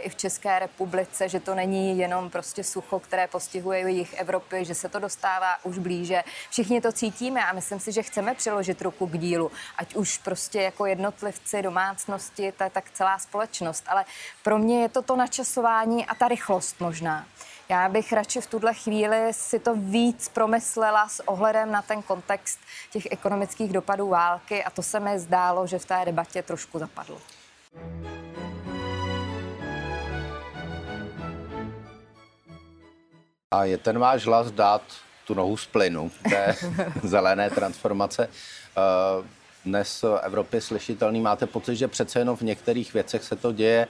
i 0.00 0.08
v 0.08 0.16
České 0.16 0.58
republice, 0.58 1.28
že 1.28 1.40
to 1.40 1.54
není 1.54 1.98
jenom 1.98 2.30
prostě 2.30 2.64
sucho, 2.64 3.00
které 3.00 3.28
postihuje 3.28 3.90
jich 3.90 4.14
Evropy, 4.14 4.64
že 4.64 4.74
se 4.74 4.88
to 4.88 4.98
dostává 4.98 5.56
už 5.62 5.78
blíže. 5.78 6.24
Všichni 6.50 6.80
to 6.80 6.92
cítíme 6.92 7.46
a 7.46 7.52
myslím 7.52 7.80
si, 7.80 7.92
že 7.92 8.02
chceme 8.02 8.34
přiložit 8.34 8.82
ruku 8.82 9.06
k 9.06 9.18
dílu, 9.18 9.52
ať 9.76 9.94
už 9.94 10.18
prostě 10.18 10.62
jako 10.62 10.86
jednotlivci, 10.86 11.62
domácnosti, 11.62 12.52
ta, 12.52 12.68
tak 12.68 12.90
celá 12.90 13.18
společnost. 13.18 13.84
Ale 13.88 14.04
pro 14.42 14.58
mě 14.58 14.82
je 14.82 14.88
to 14.88 15.02
to 15.02 15.16
načasování 15.16 16.06
a 16.06 16.14
ta 16.14 16.28
rychlost 16.28 16.80
možná. 16.80 17.26
Já 17.68 17.88
bych 17.88 18.12
radši 18.12 18.40
v 18.40 18.46
tuhle 18.46 18.74
chvíli 18.74 19.32
si 19.32 19.58
to 19.58 19.74
víc 19.74 20.28
promyslela 20.28 21.08
s 21.08 21.28
ohledem 21.28 21.72
na 21.72 21.82
ten 21.82 22.02
kontext 22.02 22.58
těch 22.92 23.06
ekonomických 23.10 23.72
dopadů 23.72 24.08
války 24.08 24.64
a 24.64 24.70
to 24.70 24.82
se 24.82 25.00
mi 25.00 25.18
zdálo, 25.18 25.66
že 25.66 25.78
v 25.78 25.84
té 25.84 26.02
debatě 26.04 26.42
trošku 26.42 26.78
zapadlo. 26.78 27.18
A 33.50 33.64
je 33.64 33.78
ten 33.78 33.98
váš 33.98 34.26
hlas 34.26 34.50
dát 34.50 34.82
tu 35.26 35.34
nohu 35.34 35.56
z 35.56 35.66
plynu 35.66 36.10
té 36.30 36.56
zelené 37.02 37.50
transformace. 37.50 38.28
Eh, 38.76 39.26
dnes 39.64 40.02
v 40.02 40.18
Evropě 40.22 40.60
slyšitelný. 40.60 41.20
Máte 41.20 41.46
pocit, 41.46 41.76
že 41.76 41.88
přece 41.88 42.18
jenom 42.18 42.36
v 42.36 42.42
některých 42.42 42.94
věcech 42.94 43.24
se 43.24 43.36
to 43.36 43.52
děje. 43.52 43.88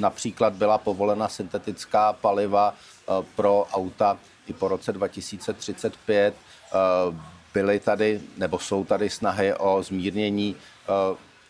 Eh, 0.00 0.02
například 0.02 0.52
byla 0.52 0.78
povolena 0.78 1.28
syntetická 1.28 2.12
paliva 2.12 2.74
eh, 2.74 3.12
pro 3.36 3.66
auta 3.72 4.18
i 4.46 4.52
po 4.52 4.68
roce 4.68 4.92
2035. 4.92 6.34
Byly 7.54 7.80
tady, 7.80 8.20
nebo 8.36 8.58
jsou 8.58 8.84
tady 8.84 9.10
snahy 9.10 9.54
o 9.54 9.82
zmírnění 9.82 10.56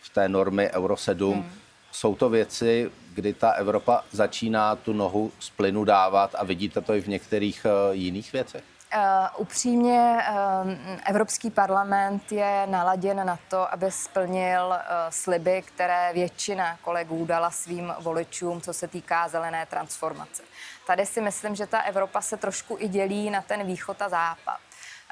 v 0.01 0.09
té 0.13 0.29
normy 0.29 0.69
Euro 0.73 0.97
7. 0.97 1.33
Hmm. 1.33 1.51
Jsou 1.91 2.15
to 2.15 2.29
věci, 2.29 2.91
kdy 3.13 3.33
ta 3.33 3.51
Evropa 3.51 4.03
začíná 4.11 4.75
tu 4.75 4.93
nohu 4.93 5.31
z 5.39 5.49
plynu 5.49 5.83
dávat 5.83 6.35
a 6.37 6.43
vidíte 6.43 6.81
to 6.81 6.93
i 6.93 7.01
v 7.01 7.07
některých 7.07 7.65
jiných 7.91 8.33
věcech? 8.33 8.63
Uh, 8.95 9.41
upřímně, 9.41 10.17
uh, 10.63 10.71
Evropský 11.05 11.51
parlament 11.51 12.31
je 12.31 12.67
naladěn 12.69 13.25
na 13.25 13.39
to, 13.47 13.73
aby 13.73 13.91
splnil 13.91 14.65
uh, 14.67 14.75
sliby, 15.09 15.61
které 15.61 16.13
většina 16.13 16.77
kolegů 16.81 17.25
dala 17.25 17.51
svým 17.51 17.93
voličům, 17.99 18.61
co 18.61 18.73
se 18.73 18.87
týká 18.87 19.27
zelené 19.27 19.65
transformace. 19.65 20.43
Tady 20.87 21.05
si 21.05 21.21
myslím, 21.21 21.55
že 21.55 21.67
ta 21.67 21.79
Evropa 21.81 22.21
se 22.21 22.37
trošku 22.37 22.77
i 22.79 22.87
dělí 22.87 23.29
na 23.29 23.41
ten 23.41 23.63
východ 23.63 24.01
a 24.01 24.09
západ. 24.09 24.59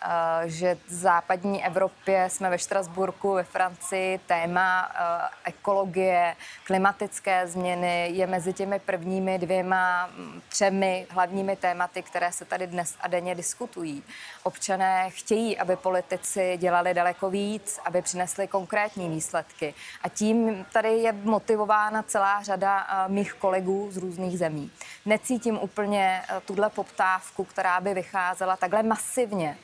Eh, 0.01 0.50
že 0.50 0.77
v 0.88 0.94
západní 0.94 1.65
Evropě 1.65 2.29
jsme 2.29 2.50
ve 2.50 2.60
Štrasburku, 2.60 3.34
ve 3.34 3.44
Francii, 3.44 4.18
téma 4.18 4.91
eh, 4.94 5.29
ekologie, 5.44 6.36
klimatické 6.63 7.48
změny 7.48 8.10
je 8.13 8.27
mezi 8.27 8.53
těmi 8.53 8.79
prvními 8.79 9.39
dvěma, 9.39 10.08
mm, 10.08 10.41
třemi 10.50 11.08
hlavními 11.10 11.56
tématy, 11.56 12.03
které 12.03 12.32
se 12.32 12.46
tady 12.46 12.68
dnes 12.68 12.96
a 13.01 13.08
denně 13.08 13.36
diskutují. 13.36 14.03
Občané 14.44 15.10
chtějí, 15.10 15.58
aby 15.58 15.75
politici 15.75 16.58
dělali 16.58 16.94
daleko 16.94 17.29
víc, 17.29 17.79
aby 17.86 18.01
přinesli 18.01 18.48
konkrétní 18.48 19.10
výsledky. 19.10 19.74
A 20.03 20.10
tím 20.10 20.65
tady 20.74 20.89
je 20.89 21.12
motivována 21.12 22.03
celá 22.03 22.44
řada 22.44 22.88
eh, 22.89 23.10
mých 23.10 23.34
kolegů 23.34 23.88
z 23.91 23.98
různých 23.98 24.39
zemí. 24.39 24.72
Necítím 25.06 25.60
úplně 25.62 26.22
tuhle 26.46 26.70
poptávku, 26.70 27.44
která 27.44 27.82
by 27.82 27.94
vycházela 27.94 28.58
takhle 28.58 28.84
masivně 28.84 29.58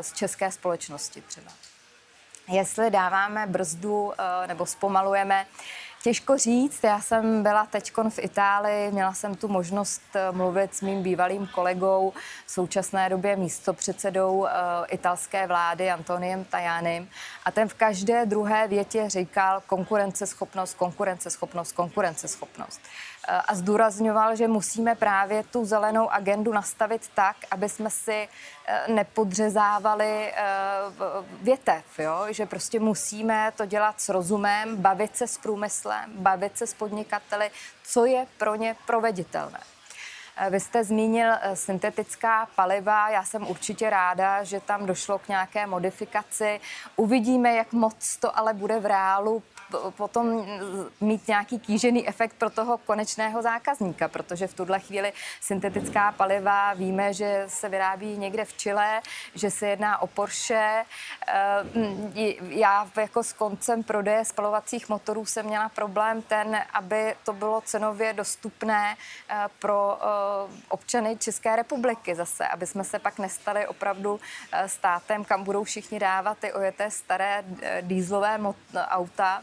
z 0.00 0.12
české 0.12 0.52
společnosti 0.52 1.20
třeba. 1.20 1.52
Jestli 2.48 2.90
dáváme 2.90 3.46
brzdu 3.46 4.12
eh, 4.12 4.46
nebo 4.46 4.66
zpomalujeme, 4.66 5.46
Těžko 6.02 6.38
říct, 6.38 6.84
já 6.84 7.00
jsem 7.00 7.42
byla 7.42 7.66
teď 7.66 7.92
v 8.08 8.18
Itálii, 8.18 8.90
měla 8.90 9.14
jsem 9.14 9.34
tu 9.34 9.48
možnost 9.48 10.02
eh, 10.14 10.32
mluvit 10.32 10.74
s 10.74 10.80
mým 10.80 11.02
bývalým 11.02 11.46
kolegou, 11.46 12.12
v 12.46 12.50
současné 12.50 13.08
době 13.08 13.36
místopředsedou 13.36 14.46
italské 14.88 15.46
vlády 15.46 15.90
Antoniem 15.90 16.44
Tajánem 16.44 17.08
a 17.44 17.50
ten 17.50 17.68
v 17.68 17.74
každé 17.74 18.26
druhé 18.26 18.68
větě 18.68 19.04
říkal 19.08 19.62
konkurenceschopnost, 19.66 20.74
konkurenceschopnost, 20.74 21.72
konkurenceschopnost. 21.72 22.80
A 23.46 23.54
zdůrazňoval, 23.54 24.36
že 24.36 24.48
musíme 24.48 24.94
právě 24.94 25.42
tu 25.42 25.64
zelenou 25.64 26.10
agendu 26.10 26.52
nastavit 26.52 27.10
tak, 27.14 27.36
aby 27.50 27.68
jsme 27.68 27.90
si 27.90 28.28
uh, 28.28 28.94
nepodřezávali 28.94 30.32
větev, 31.42 31.98
jo? 31.98 32.26
že 32.30 32.46
prostě 32.46 32.80
musíme 32.80 33.52
to 33.56 33.66
dělat 33.66 34.00
s 34.00 34.08
rozumem, 34.08 34.76
bavit 34.76 35.16
se 35.16 35.26
s 35.26 35.38
průmyslem, 35.38 36.12
bavit 36.12 36.58
se 36.58 36.66
s 36.66 36.74
podnikateli, 36.74 37.50
co 37.84 38.04
je 38.04 38.26
pro 38.38 38.54
ně 38.54 38.76
proveditelné. 38.86 39.60
Eh, 40.40 40.50
vy 40.50 40.60
jste 40.60 40.84
zmínil 40.84 41.30
eh, 41.40 41.56
syntetická 41.56 42.48
paliva. 42.54 43.10
Já 43.10 43.24
jsem 43.24 43.48
určitě 43.48 43.90
ráda, 43.90 44.44
že 44.44 44.60
tam 44.60 44.86
došlo 44.86 45.18
k 45.18 45.28
nějaké 45.28 45.66
modifikaci. 45.66 46.60
Uvidíme, 46.96 47.54
jak 47.54 47.72
moc 47.72 48.16
to 48.16 48.38
ale 48.38 48.54
bude 48.54 48.80
v 48.80 48.86
reálu 48.86 49.42
potom 49.90 50.46
mít 51.00 51.28
nějaký 51.28 51.58
kýžený 51.58 52.08
efekt 52.08 52.34
pro 52.38 52.50
toho 52.50 52.78
konečného 52.78 53.42
zákazníka, 53.42 54.08
protože 54.08 54.46
v 54.46 54.54
tuhle 54.54 54.80
chvíli 54.80 55.12
syntetická 55.40 56.12
paliva 56.12 56.74
víme, 56.74 57.14
že 57.14 57.44
se 57.46 57.68
vyrábí 57.68 58.16
někde 58.16 58.44
v 58.44 58.52
Chile, 58.52 59.00
že 59.34 59.50
se 59.50 59.68
jedná 59.68 60.02
o 60.02 60.06
Porsche. 60.06 60.84
Eh, 61.28 62.34
já 62.48 62.90
jako 63.00 63.22
s 63.22 63.32
koncem 63.32 63.82
prodeje 63.82 64.24
spalovacích 64.24 64.88
motorů 64.88 65.26
jsem 65.26 65.46
měla 65.46 65.68
problém 65.68 66.22
ten, 66.22 66.62
aby 66.72 67.14
to 67.24 67.32
bylo 67.32 67.60
cenově 67.60 68.12
dostupné 68.12 68.96
pro 69.58 69.98
občany 70.68 71.16
České 71.16 71.56
republiky 71.56 72.14
zase, 72.14 72.48
aby 72.48 72.66
jsme 72.66 72.84
se 72.84 72.98
pak 72.98 73.18
nestali 73.18 73.66
opravdu 73.66 74.20
eh, 74.52 74.68
státem, 74.68 75.24
kam 75.24 75.44
budou 75.44 75.64
všichni 75.64 75.98
dávat 75.98 76.38
ty 76.38 76.52
ojeté 76.52 76.90
staré 76.90 77.44
eh, 77.62 77.82
dýzlové 77.82 78.40
auta 78.74 79.42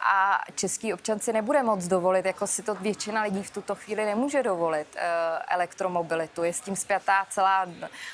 a 0.00 0.40
český 0.54 0.94
občan 0.94 1.20
si 1.20 1.32
nebude 1.32 1.62
moc 1.62 1.86
dovolit, 1.86 2.26
jako 2.26 2.46
si 2.46 2.62
to 2.62 2.74
většina 2.74 3.22
lidí 3.22 3.42
v 3.42 3.50
tuto 3.50 3.74
chvíli 3.74 4.04
nemůže 4.04 4.42
dovolit, 4.42 4.86
eh, 4.96 5.02
elektromobilitu. 5.48 6.44
Je 6.44 6.52
s 6.52 6.60
tím 6.60 6.76
zpětá 6.76 7.26
celá 7.30 7.66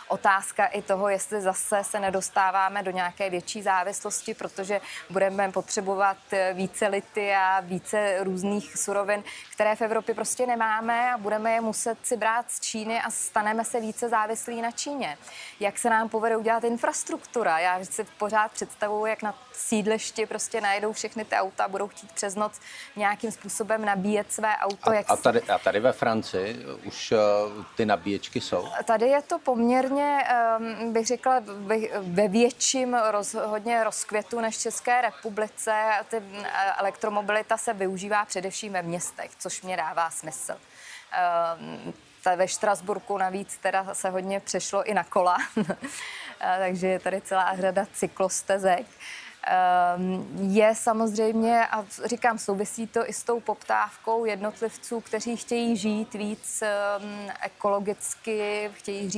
otázka 0.09 0.67
i 0.67 0.83
toho, 0.83 1.09
jestli 1.09 1.41
zase 1.41 1.85
se 1.85 2.01
nedostáváme 2.01 2.83
do 2.83 2.91
nějaké 2.91 3.31
větší 3.31 3.63
závislosti, 3.63 4.35
protože 4.35 4.81
budeme 5.11 5.53
potřebovat 5.53 6.17
eh, 6.33 6.55
více 6.55 6.87
lity 6.87 7.35
a 7.35 7.61
více 7.61 8.25
různých 8.25 8.77
surovin, 8.77 9.25
které 9.53 9.77
v 9.77 9.83
Evropě 9.83 10.15
prostě 10.15 10.47
nemáme 10.47 11.13
a 11.13 11.19
budeme 11.19 11.53
je 11.53 11.61
muset 11.61 11.99
si 12.03 12.17
brát 12.17 12.51
z 12.51 12.61
Číny 12.61 13.01
a 13.01 13.11
staneme 13.11 13.65
se 13.65 13.81
více 13.81 14.09
závislí 14.09 14.63
na 14.63 14.71
Číně. 14.71 15.19
Jak 15.61 15.79
se 15.79 15.91
nám 15.91 16.09
povede 16.09 16.37
udělat 16.37 16.65
infrastruktura? 16.65 17.59
Já 17.59 17.85
si 17.85 18.05
pořád 18.05 18.53
představuji, 18.53 19.07
jak 19.07 19.23
na 19.23 19.35
sídlišti 19.53 20.27
prostě 20.27 20.61
najedou 20.61 20.93
všechny 20.93 21.25
ty 21.25 21.37
auta, 21.37 21.69
budou 21.73 21.89
chtít 21.89 22.13
přes 22.13 22.35
noc 22.35 22.61
nějakým 22.97 23.33
způsobem 23.33 23.85
nabíjet 23.85 24.33
své 24.33 24.57
auto. 24.57 24.91
A, 24.91 24.95
jak 24.95 25.11
a, 25.11 25.17
tady, 25.17 25.43
a 25.43 25.59
tady 25.59 25.81
ve 25.81 25.93
Francii 25.93 26.65
už 26.85 27.13
uh, 27.13 27.65
ty 27.77 27.87
nabíječky 27.87 28.41
jsou? 28.41 28.69
Tady 28.85 29.07
je 29.07 29.23
to 29.23 29.39
poměrně, 29.39 30.19
um, 30.59 30.93
bych 30.93 31.07
řekla, 31.07 31.43
ve 32.01 32.29
větším 32.29 32.95
rozhodně 33.11 33.85
rozkvětu 33.85 34.41
než 34.41 34.59
České 34.59 35.01
republice. 35.03 35.73
Ty 36.09 36.17
eh, 36.17 36.73
elektromobilita 36.79 37.57
se 37.57 37.73
využívá 37.73 38.25
především 38.25 38.73
ve 38.73 38.83
městech, 38.83 39.31
což 39.39 39.63
mě 39.63 39.77
dává 39.77 40.11
smysl. 40.11 40.53
Um, 40.53 41.95
ve 42.37 42.49
Štrasburku 42.49 43.19
navíc 43.19 43.57
teda 43.57 43.95
se 43.95 44.11
hodně 44.11 44.41
přešlo 44.41 44.85
i 44.85 44.95
na 44.95 45.05
kola, 45.05 45.39
takže 46.59 46.87
je 46.87 46.99
tady 46.99 47.21
celá 47.21 47.57
řada 47.57 47.87
cyklostezek. 47.93 48.87
Ehm, 49.47 50.27
je 50.41 50.75
samozřejmě, 50.75 51.67
a 51.67 51.85
říkám, 52.05 52.39
souvisí 52.39 52.87
to 52.87 53.09
i 53.09 53.13
s 53.13 53.23
tou 53.23 53.41
poptávkou 53.41 54.25
jednotlivců, 54.25 55.01
kteří 55.01 55.37
chtějí 55.37 55.77
žít 55.77 56.15
víc 56.15 56.63
ehm, 56.63 57.31
ekologicky, 57.43 58.71
chtějí 58.75 59.11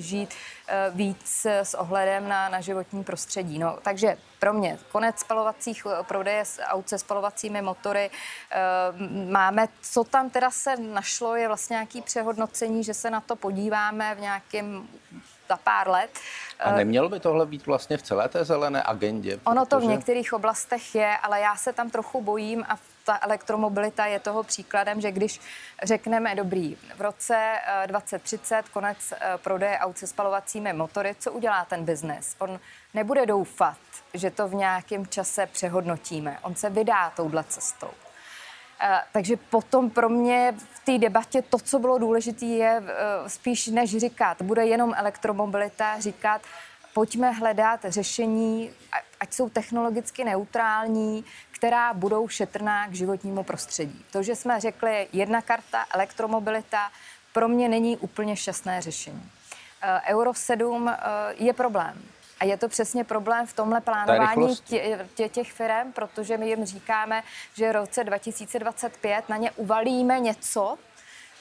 žít 0.00 0.30
eh, 0.68 0.90
víc 0.94 1.46
s 1.46 1.74
ohledem 1.74 2.28
na, 2.28 2.48
na 2.48 2.60
životní 2.60 3.04
prostředí. 3.04 3.58
No, 3.58 3.78
takže 3.82 4.16
pro 4.38 4.52
mě 4.52 4.78
konec 4.92 5.18
spalovacích 5.18 5.86
eh, 5.86 6.02
prodeje 6.02 6.44
aut 6.64 6.88
se 6.88 6.98
spalovacími 6.98 7.62
motory. 7.62 8.10
Ehm, 8.50 9.32
máme, 9.32 9.68
co 9.82 10.04
tam 10.04 10.30
teda 10.30 10.50
se 10.50 10.76
našlo, 10.76 11.36
je 11.36 11.48
vlastně 11.48 11.74
nějaký 11.74 12.02
přehodnocení, 12.02 12.84
že 12.84 12.94
se 12.94 13.10
na 13.10 13.20
to 13.20 13.36
podíváme 13.36 14.14
v 14.14 14.20
nějakém 14.20 14.88
za 15.50 15.56
pár 15.56 15.88
let. 15.88 16.10
A 16.60 16.72
nemělo 16.72 17.08
by 17.08 17.20
tohle 17.20 17.46
být 17.46 17.66
vlastně 17.66 17.96
v 17.96 18.02
celé 18.02 18.28
té 18.28 18.44
zelené 18.44 18.82
agendě? 18.82 19.36
Protože... 19.36 19.50
Ono 19.50 19.66
to 19.66 19.80
v 19.80 19.84
některých 19.84 20.32
oblastech 20.32 20.94
je, 20.94 21.16
ale 21.16 21.40
já 21.40 21.56
se 21.56 21.72
tam 21.72 21.90
trochu 21.90 22.22
bojím 22.22 22.64
a 22.68 22.78
ta 23.04 23.18
elektromobilita 23.22 24.06
je 24.06 24.20
toho 24.20 24.42
příkladem, 24.42 25.00
že 25.00 25.12
když 25.12 25.40
řekneme, 25.82 26.34
dobrý, 26.34 26.76
v 26.96 27.00
roce 27.00 27.58
2030 27.86 28.56
eh, 28.56 28.62
konec 28.72 28.98
eh, 29.12 29.38
prodeje 29.42 29.78
aut 29.78 29.98
se 29.98 30.06
spalovacími 30.06 30.72
motory, 30.72 31.16
co 31.18 31.32
udělá 31.32 31.64
ten 31.64 31.84
biznes? 31.84 32.36
On 32.38 32.60
nebude 32.94 33.26
doufat, 33.26 33.78
že 34.14 34.30
to 34.30 34.48
v 34.48 34.54
nějakém 34.54 35.06
čase 35.06 35.46
přehodnotíme. 35.46 36.38
On 36.42 36.54
se 36.54 36.70
vydá 36.70 37.10
touhle 37.10 37.44
cestou. 37.44 37.90
Eh, 38.82 39.00
takže 39.12 39.36
potom 39.36 39.90
pro 39.90 40.08
mě 40.08 40.54
v 40.58 40.84
té 40.84 40.98
debatě 40.98 41.42
to, 41.42 41.58
co 41.58 41.78
bylo 41.78 41.98
důležité, 41.98 42.44
je 42.44 42.82
eh, 42.86 43.28
spíš 43.28 43.66
než 43.66 43.96
říkat, 43.96 44.42
bude 44.42 44.66
jenom 44.66 44.94
elektromobilita, 44.96 46.00
říkat, 46.00 46.42
pojďme 46.94 47.30
hledat 47.30 47.80
řešení, 47.88 48.70
ať 49.20 49.32
jsou 49.32 49.48
technologicky 49.48 50.24
neutrální, 50.24 51.24
která 51.50 51.94
budou 51.94 52.28
šetrná 52.28 52.88
k 52.88 52.94
životnímu 52.94 53.42
prostředí. 53.42 54.04
To, 54.10 54.22
že 54.22 54.36
jsme 54.36 54.60
řekli 54.60 55.08
jedna 55.12 55.42
karta, 55.42 55.84
elektromobilita, 55.94 56.90
pro 57.32 57.48
mě 57.48 57.68
není 57.68 57.96
úplně 57.96 58.36
šťastné 58.36 58.82
řešení. 58.82 59.30
Eh, 59.82 60.00
Euro 60.14 60.34
7 60.34 60.96
je 61.38 61.52
problém. 61.52 62.02
A 62.40 62.44
je 62.44 62.56
to 62.56 62.68
přesně 62.68 63.04
problém 63.04 63.46
v 63.46 63.52
tomhle 63.52 63.80
plánování 63.80 64.56
tě, 64.56 65.06
tě, 65.14 65.28
těch 65.28 65.52
firm, 65.52 65.92
protože 65.92 66.36
my 66.36 66.48
jim 66.48 66.64
říkáme, 66.64 67.22
že 67.54 67.68
v 67.68 67.72
roce 67.72 68.04
2025 68.04 69.28
na 69.28 69.36
ně 69.36 69.50
uvalíme 69.50 70.20
něco, 70.20 70.78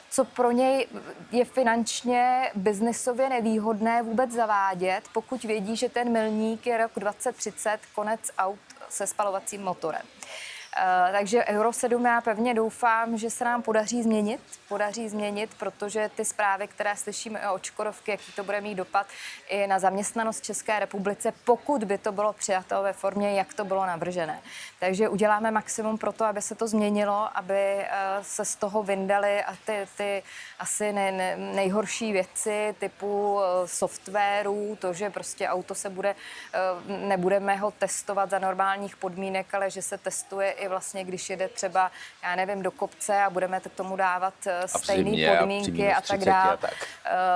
co 0.10 0.26
pro 0.26 0.52
něj 0.52 0.88
je 1.32 1.46
finančně, 1.46 2.52
biznesově 2.56 3.30
nevýhodné 3.30 4.04
vůbec 4.04 4.32
zavádět, 4.32 5.02
pokud 5.14 5.44
vědí, 5.44 5.76
že 5.76 5.90
ten 5.90 6.12
milník 6.12 6.68
je 6.68 6.78
rok 6.78 6.92
2030, 6.96 7.80
konec 7.96 8.20
aut 8.38 8.60
se 8.90 9.08
spalovacím 9.08 9.64
motorem. 9.64 10.02
Takže 11.12 11.46
Euro 11.46 11.74
7 11.74 12.06
já 12.06 12.22
pevně 12.22 12.54
doufám, 12.54 13.18
že 13.18 13.30
se 13.30 13.46
nám 13.46 13.62
podaří 13.62 14.04
změnit, 14.04 14.42
podaří 14.68 15.10
změnit, 15.10 15.50
protože 15.60 16.10
ty 16.16 16.26
zprávy, 16.26 16.68
které 16.68 16.96
slyšíme 16.96 17.50
o 17.50 17.60
Čkorovky, 17.60 18.12
jaký 18.12 18.32
to 18.32 18.44
bude 18.44 18.62
mít 18.62 18.76
dopad 18.76 19.08
i 19.50 19.68
na 19.68 19.80
zaměstnanost 19.80 20.44
České 20.44 20.80
republice, 20.80 21.34
pokud 21.46 21.84
by 21.84 21.98
to 21.98 22.12
bylo 22.12 22.34
přijato 22.34 22.84
ve 22.84 22.94
formě, 22.94 23.34
jak 23.34 23.54
to 23.54 23.66
bylo 23.66 23.86
navržené. 23.86 24.42
Takže 24.80 25.10
uděláme 25.10 25.52
maximum 25.52 25.98
pro 25.98 26.12
to, 26.12 26.26
aby 26.26 26.42
se 26.42 26.56
to 26.56 26.68
změnilo, 26.68 27.30
aby 27.38 27.86
se 28.22 28.46
z 28.46 28.56
toho 28.56 28.84
vyndaly 28.84 29.44
a 29.44 29.56
ty, 29.66 29.88
ty 29.98 30.24
asi 30.60 30.94
ne, 30.94 31.12
ne, 31.12 31.38
nejhorší 31.38 32.12
věci 32.12 32.76
typu 32.80 33.40
softwaru, 33.66 34.78
to, 34.82 34.94
že 34.94 35.10
prostě 35.10 35.50
auto 35.50 35.76
se 35.76 35.90
bude, 35.90 36.16
nebudeme 36.88 37.56
ho 37.56 37.72
testovat 37.72 38.30
za 38.30 38.40
normálních 38.40 38.96
podmínek, 38.96 39.54
ale 39.54 39.70
že 39.70 39.82
se 39.82 39.98
testuje 39.98 40.52
i 40.52 40.69
vlastně, 40.70 41.04
když 41.04 41.30
jede 41.30 41.48
třeba, 41.48 41.92
já 42.24 42.36
nevím, 42.36 42.64
do 42.64 42.72
kopce 42.72 43.24
a 43.24 43.30
budeme 43.30 43.60
k 43.60 43.70
tomu 43.76 43.96
dávat 43.96 44.34
stejné 44.66 45.38
podmínky 45.38 45.94
a, 45.94 45.98
a 45.98 46.02
tak 46.02 46.20
dále. 46.20 46.58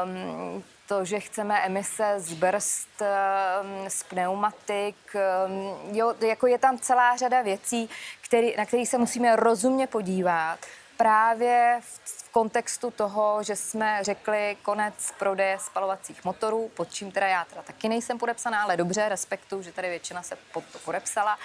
Um, 0.03 0.63
to, 0.87 1.05
že 1.05 1.19
chceme 1.19 1.61
emise 1.61 2.13
z 2.17 2.33
brzd, 2.33 3.01
ehm, 3.01 3.89
z 3.89 4.03
pneumatik, 4.03 5.15
ehm, 5.15 5.95
jo, 5.95 6.13
jako 6.27 6.47
je 6.47 6.57
tam 6.57 6.79
celá 6.79 7.17
řada 7.17 7.41
věcí, 7.41 7.89
který, 8.21 8.55
na 8.57 8.65
které 8.65 8.85
se 8.85 8.97
musíme 8.97 9.35
rozumně 9.35 9.87
podívat 9.87 10.59
právě 10.97 11.79
v 12.03 12.31
kontextu 12.31 12.91
toho, 12.91 13.43
že 13.43 13.55
jsme 13.55 13.99
řekli 14.01 14.57
konec 14.61 15.13
prodeje 15.19 15.59
spalovacích 15.59 16.25
motorů, 16.25 16.71
pod 16.73 16.93
čím 16.93 17.11
teda 17.11 17.27
já 17.27 17.45
teda 17.45 17.61
taky 17.61 17.89
nejsem 17.89 18.17
podepsaná, 18.17 18.63
ale 18.63 18.77
dobře, 18.77 19.09
respektu, 19.09 19.61
že 19.61 19.71
tady 19.71 19.89
většina 19.89 20.23
se 20.23 20.37
pod 20.53 20.63
to 20.73 20.79
podepsala. 20.79 21.37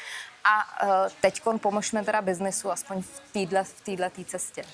A 0.48 0.64
uh, 0.64 1.12
teďkon 1.20 1.58
pomožme 1.58 2.04
teda 2.04 2.22
biznesu 2.22 2.70
aspoň 2.70 3.02
v 3.02 3.20
této 3.32 3.64
v 3.64 3.80
týdle 3.80 4.10
tý 4.10 4.24
cestě. 4.24 4.64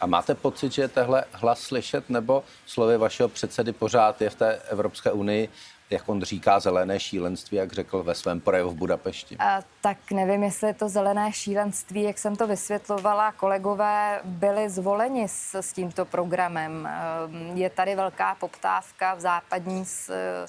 A 0.00 0.06
máte 0.06 0.34
pocit, 0.34 0.72
že 0.72 0.82
je 0.82 0.88
tehle 0.88 1.24
hlas 1.32 1.60
slyšet, 1.60 2.10
nebo 2.10 2.44
slovy 2.66 2.96
vašeho 2.96 3.28
předsedy 3.28 3.72
pořád 3.72 4.22
je 4.22 4.30
v 4.30 4.34
té 4.34 4.54
Evropské 4.68 5.12
unii 5.12 5.48
jak 5.90 6.08
on 6.08 6.22
říká, 6.22 6.60
zelené 6.60 7.00
šílenství, 7.00 7.56
jak 7.56 7.72
řekl 7.72 8.02
ve 8.02 8.14
svém 8.14 8.40
projevu 8.40 8.70
v 8.70 8.74
Budapešti? 8.74 9.36
A, 9.38 9.62
tak 9.80 10.10
nevím, 10.10 10.42
jestli 10.42 10.66
je 10.66 10.74
to 10.74 10.88
zelené 10.88 11.32
šílenství, 11.32 12.02
jak 12.02 12.18
jsem 12.18 12.36
to 12.36 12.46
vysvětlovala. 12.46 13.32
Kolegové 13.32 14.20
byli 14.24 14.70
zvoleni 14.70 15.28
s, 15.28 15.54
s 15.54 15.72
tímto 15.72 16.04
programem. 16.04 16.86
Ehm, 16.86 17.56
je 17.56 17.70
tady 17.70 17.96
velká 17.96 18.34
poptávka 18.34 19.14
v 19.14 19.20
západní 19.20 19.84
s, 19.84 20.10
e, 20.10 20.46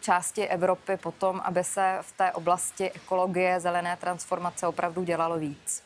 části 0.00 0.48
Evropy 0.48 0.96
potom, 0.96 1.40
aby 1.44 1.64
se 1.64 1.98
v 2.00 2.12
té 2.12 2.32
oblasti 2.32 2.90
ekologie, 2.90 3.60
zelené 3.60 3.96
transformace 3.96 4.66
opravdu 4.66 5.04
dělalo 5.04 5.38
víc. 5.38 5.82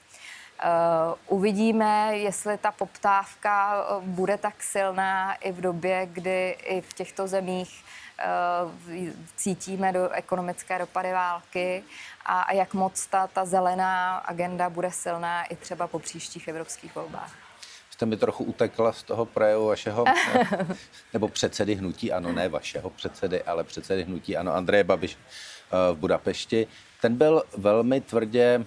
Uh, 0.65 1.39
uvidíme, 1.39 2.19
jestli 2.19 2.59
ta 2.59 2.73
poptávka 2.73 3.77
e, 3.77 4.07
bude 4.07 4.39
tak 4.39 4.63
silná 4.63 5.35
i 5.35 5.53
v 5.53 5.61
době, 5.61 6.09
kdy 6.13 6.57
i 6.65 6.81
v 6.81 6.93
těchto 6.93 7.27
zemích 7.27 7.85
cítíme 9.37 9.93
do 9.93 10.11
ekonomické 10.11 10.79
dopady 10.79 11.13
války 11.13 11.85
a, 12.27 12.41
a 12.41 12.53
jak 12.53 12.75
moc 12.75 13.07
ta, 13.07 13.27
ta 13.27 13.45
zelená 13.45 14.17
agenda 14.17 14.71
bude 14.71 14.93
silná 14.93 15.45
i 15.45 15.57
třeba 15.57 15.87
po 15.87 15.99
příštích 15.99 16.49
evropských 16.49 16.95
volbách. 16.95 17.33
Jste 17.91 18.07
mi 18.07 18.17
trochu 18.17 18.45
utekla 18.45 18.93
z 18.93 19.03
toho 19.03 19.27
projevu 19.27 19.67
vašeho, 19.67 20.05
nebo 21.13 21.29
předsedy 21.29 21.75
hnutí, 21.75 22.13
ano, 22.13 22.33
ne 22.33 22.49
vašeho 22.49 22.91
předsedy, 22.91 23.43
ale 23.43 23.65
předsedy 23.65 24.05
hnutí, 24.05 24.37
ano, 24.37 24.55
Andreje 24.55 24.85
Babiš 24.85 25.19
v 25.93 25.97
Budapešti. 25.97 26.67
Ten 27.01 27.17
byl 27.17 27.43
velmi 27.57 28.01
tvrdě 28.01 28.65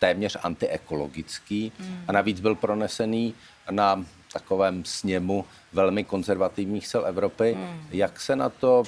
téměř 0.00 0.36
antiekologický 0.42 1.72
mm. 1.78 2.04
a 2.08 2.12
navíc 2.12 2.40
byl 2.40 2.54
pronesený 2.54 3.34
na 3.70 4.04
takovém 4.32 4.84
sněmu 4.84 5.44
velmi 5.72 6.04
konzervativních 6.04 6.86
sil 6.92 7.02
Evropy. 7.06 7.54
Mm. 7.54 7.86
Jak 7.90 8.20
se 8.20 8.36
na 8.36 8.48
to 8.48 8.82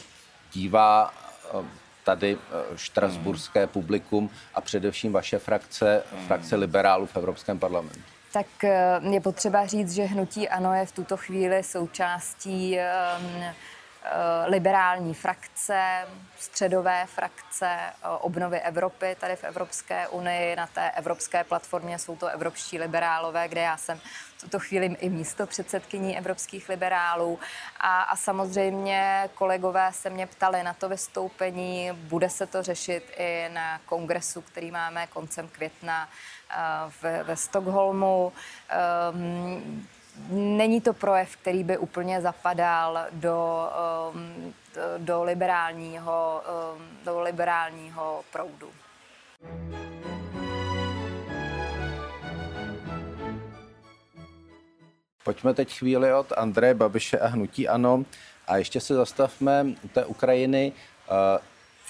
dívá 0.53 1.15
eh, 1.45 1.65
tady 2.05 2.37
eh, 2.37 2.79
štrasburské 2.79 3.63
mm. 3.63 3.69
publikum 3.69 4.31
a 4.55 4.61
především 4.61 5.13
vaše 5.13 5.39
frakce, 5.39 6.03
mm. 6.13 6.27
frakce 6.27 6.57
liberálů 6.57 7.07
v 7.07 7.17
Evropském 7.17 7.59
parlamentu? 7.59 8.01
Tak 8.33 8.65
eh, 8.65 9.01
je 9.11 9.21
potřeba 9.21 9.67
říct, 9.67 9.95
že 9.95 10.03
hnutí 10.03 10.49
ANO 10.49 10.75
je 10.75 10.87
v 10.87 10.93
tuto 10.93 11.17
chvíli 11.17 11.63
součástí 11.63 12.77
um, 12.77 13.45
liberální 14.47 15.15
frakce, 15.15 16.07
středové 16.39 17.07
frakce 17.07 17.69
eh, 17.69 18.09
obnovy 18.21 18.61
Evropy 18.61 19.17
tady 19.21 19.37
v 19.37 19.45
Evropské 19.45 20.09
unii. 20.09 20.57
Na 20.57 20.67
té 20.67 20.91
evropské 20.91 21.45
platformě 21.45 21.99
jsou 21.99 22.17
to 22.17 22.27
evropští 22.27 22.79
liberálové, 22.79 23.49
kde 23.49 23.61
já 23.61 23.77
jsem 23.77 23.99
v 23.99 24.41
tuto 24.41 24.59
chvíli 24.59 24.87
i 24.87 25.09
místo 25.09 25.47
předsedkyní 25.47 26.19
evropských 26.19 26.69
liberálů. 26.69 27.39
A, 27.81 28.03
a 28.03 28.17
samozřejmě 28.17 29.31
kolegové 29.35 29.93
se 29.93 30.11
mě 30.11 30.27
ptali 30.27 30.63
na 30.63 30.75
to 30.75 30.89
vystoupení. 30.89 31.91
Bude 31.93 32.31
se 32.31 32.47
to 32.47 32.63
řešit 32.63 33.13
i 33.17 33.49
na 33.53 33.79
kongresu, 33.79 34.41
který 34.41 34.71
máme 34.71 35.07
koncem 35.07 35.49
května 35.49 36.09
eh, 36.51 36.55
v, 36.89 37.23
ve 37.25 37.37
Stockholmu. 37.37 38.33
Um, 39.13 39.87
Není 40.31 40.81
to 40.81 40.93
projev, 40.93 41.37
který 41.37 41.65
by 41.65 41.79
úplně 41.79 42.21
zapadal 42.21 43.07
do, 43.13 43.69
um, 44.15 44.55
do, 44.99 45.23
liberálního, 45.23 46.43
um, 46.77 46.83
do 47.05 47.21
liberálního 47.21 48.25
proudu. 48.33 48.69
Pojďme 55.25 55.55
teď 55.55 55.79
chvíli 55.79 56.15
od 56.15 56.33
Andreje 56.37 56.75
Babiše 56.75 57.19
a 57.19 57.27
Hnutí 57.27 57.69
Ano 57.69 58.05
a 58.47 58.57
ještě 58.57 58.81
se 58.81 58.95
zastavme 58.95 59.65
u 59.83 59.89
té 59.89 60.05
Ukrajiny. 60.05 60.73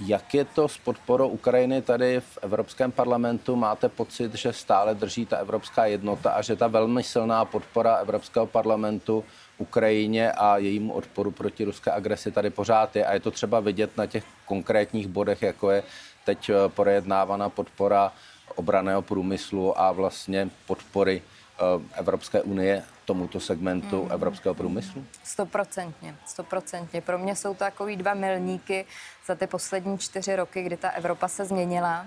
Jak 0.01 0.35
je 0.35 0.45
to 0.45 0.69
s 0.69 0.79
podporou 0.79 1.29
Ukrajiny 1.29 1.83
tady 1.83 2.21
v 2.21 2.39
Evropském 2.43 2.93
parlamentu? 2.93 3.57
Máte 3.57 3.89
pocit, 3.89 4.35
že 4.35 4.53
stále 4.53 4.95
drží 4.95 5.27
ta 5.27 5.37
evropská 5.37 5.87
jednota 5.87 6.31
a 6.31 6.43
že 6.43 6.57
ta 6.57 6.67
velmi 6.67 7.03
silná 7.03 7.45
podpora 7.45 7.95
Evropského 7.97 8.47
parlamentu 8.47 9.25
Ukrajině 9.59 10.33
a 10.33 10.57
jejímu 10.57 10.93
odporu 10.93 11.31
proti 11.31 11.65
ruské 11.65 11.91
agresi 11.91 12.33
tady 12.33 12.51
pořád 12.51 12.97
je? 12.97 13.07
A 13.07 13.15
je 13.15 13.21
to 13.21 13.31
třeba 13.31 13.61
vidět 13.61 13.97
na 13.97 14.07
těch 14.07 14.25
konkrétních 14.47 15.09
bodech, 15.09 15.43
jako 15.43 15.71
je 15.71 15.83
teď 16.25 16.49
eh, 16.49 16.55
projednávaná 16.69 17.49
podpora 17.49 18.13
obraného 18.55 19.03
průmyslu 19.03 19.81
a 19.81 19.93
vlastně 19.93 20.51
podpory 20.67 21.23
Evropské 21.95 22.43
unie 22.43 22.83
tomuto 23.05 23.41
segmentu 23.41 24.05
mm. 24.05 24.13
evropského 24.13 24.55
průmyslu? 24.55 25.05
Stoprocentně, 25.25 26.17
stoprocentně. 26.27 27.01
Pro 27.01 27.19
mě 27.19 27.37
jsou 27.37 27.55
to 27.55 27.59
takový 27.59 27.97
dva 27.97 28.15
milníky 28.15 28.87
za 29.27 29.35
ty 29.35 29.47
poslední 29.47 29.99
čtyři 29.99 30.37
roky, 30.37 30.63
kdy 30.63 30.77
ta 30.77 30.91
Evropa 30.91 31.29
se 31.29 31.45
změnila. 31.45 32.07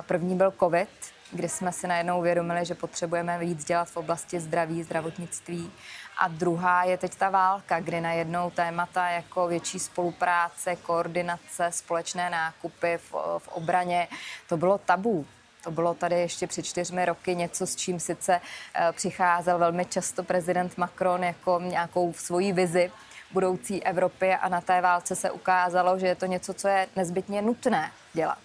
První 0.00 0.36
byl 0.36 0.52
COVID, 0.60 0.88
kdy 1.32 1.48
jsme 1.48 1.72
si 1.72 1.86
najednou 1.86 2.18
uvědomili, 2.18 2.64
že 2.64 2.74
potřebujeme 2.74 3.38
víc 3.38 3.64
dělat 3.64 3.88
v 3.88 3.96
oblasti 3.96 4.40
zdraví, 4.40 4.82
zdravotnictví. 4.82 5.72
A 6.18 6.28
druhá 6.28 6.84
je 6.84 6.98
teď 6.98 7.14
ta 7.14 7.30
válka, 7.30 7.80
kdy 7.80 8.00
najednou 8.00 8.50
témata 8.50 9.08
jako 9.08 9.46
větší 9.46 9.78
spolupráce, 9.78 10.76
koordinace, 10.76 11.68
společné 11.70 12.30
nákupy 12.30 12.98
v, 12.98 13.12
v 13.38 13.48
obraně, 13.48 14.08
to 14.48 14.56
bylo 14.56 14.78
tabu. 14.78 15.26
To 15.64 15.70
bylo 15.70 15.94
tady 15.94 16.20
ještě 16.20 16.46
před 16.46 16.62
čtyřmi 16.62 17.04
roky 17.04 17.36
něco, 17.36 17.66
s 17.66 17.76
čím 17.76 18.00
sice 18.00 18.40
eh, 18.74 18.92
přicházel 18.92 19.58
velmi 19.58 19.84
často 19.84 20.22
prezident 20.22 20.78
Macron 20.78 21.24
jako 21.24 21.60
nějakou 21.64 22.12
svoji 22.12 22.52
vizi 22.52 22.90
budoucí 23.32 23.84
Evropy 23.84 24.34
a 24.34 24.48
na 24.48 24.60
té 24.60 24.80
válce 24.80 25.16
se 25.16 25.30
ukázalo, 25.30 25.98
že 25.98 26.06
je 26.06 26.14
to 26.14 26.26
něco, 26.26 26.54
co 26.54 26.68
je 26.68 26.88
nezbytně 26.96 27.42
nutné 27.42 27.92
dělat. 28.12 28.38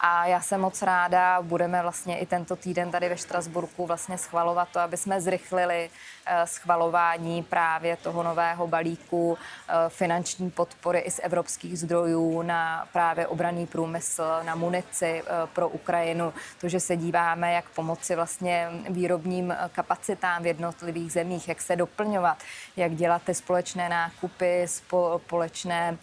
A 0.00 0.26
já 0.26 0.40
jsem 0.40 0.60
moc 0.60 0.82
ráda, 0.82 1.42
budeme 1.42 1.82
vlastně 1.82 2.18
i 2.18 2.26
tento 2.26 2.56
týden 2.56 2.90
tady 2.90 3.08
ve 3.08 3.16
Štrasburku 3.16 3.86
vlastně 3.86 4.18
schvalovat 4.18 4.68
to, 4.72 4.80
aby 4.80 4.96
jsme 4.96 5.20
zrychlili 5.20 5.90
eh, 6.26 6.46
schvalování 6.46 7.42
právě 7.42 7.96
toho 7.96 8.22
nového 8.22 8.66
balíku 8.66 9.38
eh, 9.38 9.72
finanční 9.88 10.50
podpory 10.50 10.98
i 10.98 11.10
z 11.10 11.20
evropských 11.22 11.78
zdrojů 11.78 12.42
na 12.42 12.88
právě 12.92 13.26
obraný 13.26 13.66
průmysl, 13.66 14.40
na 14.42 14.54
munici 14.54 15.22
eh, 15.22 15.46
pro 15.52 15.68
Ukrajinu. 15.68 16.34
To, 16.60 16.68
že 16.68 16.80
se 16.80 16.96
díváme, 16.96 17.52
jak 17.52 17.68
pomoci 17.68 18.16
vlastně 18.16 18.68
výrobním 18.88 19.54
kapacitám 19.72 20.42
v 20.42 20.46
jednotlivých 20.46 21.12
zemích, 21.12 21.48
jak 21.48 21.60
se 21.60 21.76
doplňovat, 21.76 22.38
jak 22.76 22.94
dělat 22.94 23.22
ty 23.22 23.34
společné 23.34 23.88
nákupy, 23.88 24.66
společné 24.68 25.98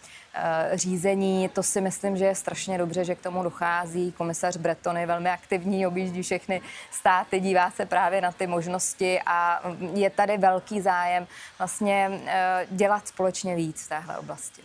řízení. 0.72 1.48
To 1.48 1.62
si 1.62 1.80
myslím, 1.80 2.16
že 2.16 2.24
je 2.24 2.34
strašně 2.34 2.78
dobře, 2.78 3.04
že 3.04 3.14
k 3.14 3.20
tomu 3.20 3.42
dochází. 3.42 4.12
Komisař 4.12 4.56
Breton 4.56 4.96
je 4.96 5.06
velmi 5.06 5.30
aktivní, 5.30 5.86
objíždí 5.86 6.22
všechny 6.22 6.60
státy, 6.90 7.40
dívá 7.40 7.70
se 7.70 7.86
právě 7.86 8.20
na 8.20 8.32
ty 8.32 8.46
možnosti 8.46 9.20
a 9.26 9.62
je 9.94 10.10
tady 10.10 10.38
velký 10.38 10.80
zájem 10.80 11.26
vlastně 11.58 12.20
eh, 12.26 12.66
dělat 12.70 13.08
společně 13.08 13.56
víc 13.56 13.84
v 13.84 13.88
téhle 13.88 14.18
oblasti. 14.18 14.62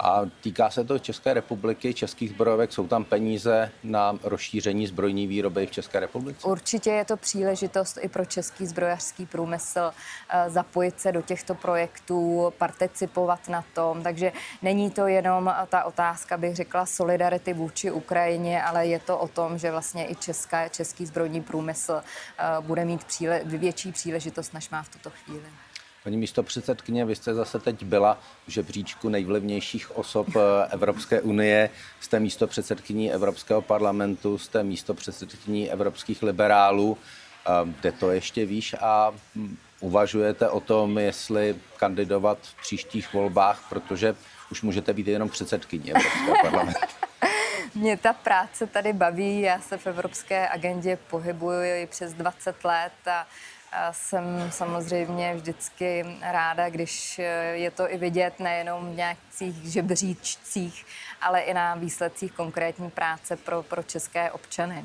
A 0.00 0.22
týká 0.40 0.70
se 0.70 0.84
to 0.84 0.98
České 0.98 1.34
republiky, 1.34 1.94
českých 1.94 2.30
zbrojovek, 2.30 2.72
jsou 2.72 2.86
tam 2.86 3.04
peníze 3.04 3.70
na 3.82 4.18
rozšíření 4.22 4.86
zbrojní 4.86 5.26
výroby 5.26 5.66
v 5.66 5.70
České 5.70 6.00
republice? 6.00 6.46
Určitě 6.46 6.90
je 6.90 7.04
to 7.04 7.16
příležitost 7.16 7.98
i 8.00 8.08
pro 8.08 8.24
český 8.24 8.66
zbrojařský 8.66 9.26
průmysl 9.26 9.90
eh, 10.28 10.50
zapojit 10.50 11.00
se 11.00 11.12
do 11.12 11.22
těchto 11.22 11.54
projektů, 11.54 12.52
participovat 12.58 13.48
na 13.48 13.64
tom. 13.74 14.02
Takže 14.02 14.32
není 14.62 14.90
to 14.90 15.06
jenom 15.06 15.54
ta 15.68 15.84
otázka, 15.84 16.36
bych 16.36 16.56
řekla, 16.56 16.86
solidarity 16.86 17.52
vůči 17.52 17.90
Ukrajině, 17.90 18.62
ale 18.62 18.86
je 18.86 18.98
to 18.98 19.18
o 19.18 19.28
tom, 19.28 19.58
že 19.58 19.70
vlastně 19.70 20.10
i 20.10 20.14
česká, 20.14 20.68
český 20.68 21.06
zbrojní 21.06 21.42
průmysl 21.42 22.02
eh, 22.02 22.44
bude 22.60 22.84
mít 22.84 23.04
příle, 23.04 23.40
větší 23.44 23.92
příležitost, 23.92 24.54
než 24.54 24.70
má 24.70 24.82
v 24.82 24.88
tuto 24.88 25.10
chvíli. 25.10 25.46
Paní 26.04 26.16
místo 26.16 26.42
předsedkyně, 26.42 27.04
vy 27.04 27.16
jste 27.16 27.34
zase 27.34 27.58
teď 27.58 27.84
byla 27.84 28.18
v 28.46 28.50
žebříčku 28.50 29.08
nejvlivnějších 29.08 29.96
osob 29.96 30.28
eh, 30.36 30.40
Evropské 30.70 31.20
unie, 31.20 31.70
jste 32.00 32.20
místo 32.20 32.46
předsedkyní 32.46 33.12
Evropského 33.12 33.62
parlamentu, 33.62 34.38
jste 34.38 34.62
místo 34.62 34.94
předsedkyní 34.94 35.70
evropských 35.70 36.22
liberálů. 36.22 36.98
Ehm, 37.46 37.74
jde 37.82 37.92
to 37.92 38.10
ještě 38.10 38.46
výš 38.46 38.74
a 38.80 39.12
hm, 39.34 39.56
uvažujete 39.80 40.48
o 40.48 40.60
tom, 40.60 40.98
jestli 40.98 41.56
kandidovat 41.76 42.38
v 42.42 42.60
příštích 42.62 43.12
volbách, 43.12 43.66
protože 43.68 44.14
už 44.50 44.62
můžete 44.62 44.92
být 44.92 45.06
jenom 45.06 45.28
předsedkyní 45.28 45.90
Evropského 45.90 46.34
parlamentu. 46.42 46.80
Mě 47.74 47.96
ta 47.96 48.12
práce 48.12 48.66
tady 48.66 48.92
baví, 48.92 49.40
já 49.40 49.60
se 49.60 49.78
v 49.78 49.86
evropské 49.86 50.48
agendě 50.48 50.98
pohybuji 51.10 51.86
přes 51.86 52.14
20 52.14 52.64
let 52.64 52.92
a 53.06 53.26
jsem 53.90 54.50
samozřejmě 54.50 55.34
vždycky 55.34 56.18
ráda, 56.20 56.68
když 56.68 57.20
je 57.52 57.70
to 57.70 57.92
i 57.92 57.98
vidět 57.98 58.40
nejenom 58.40 58.92
v 58.92 58.96
nějakých 58.96 59.72
žebříčcích, 59.72 60.86
ale 61.20 61.40
i 61.40 61.54
na 61.54 61.74
výsledcích 61.74 62.32
konkrétní 62.32 62.90
práce 62.90 63.36
pro, 63.36 63.62
pro 63.62 63.82
české 63.82 64.30
občany. 64.30 64.84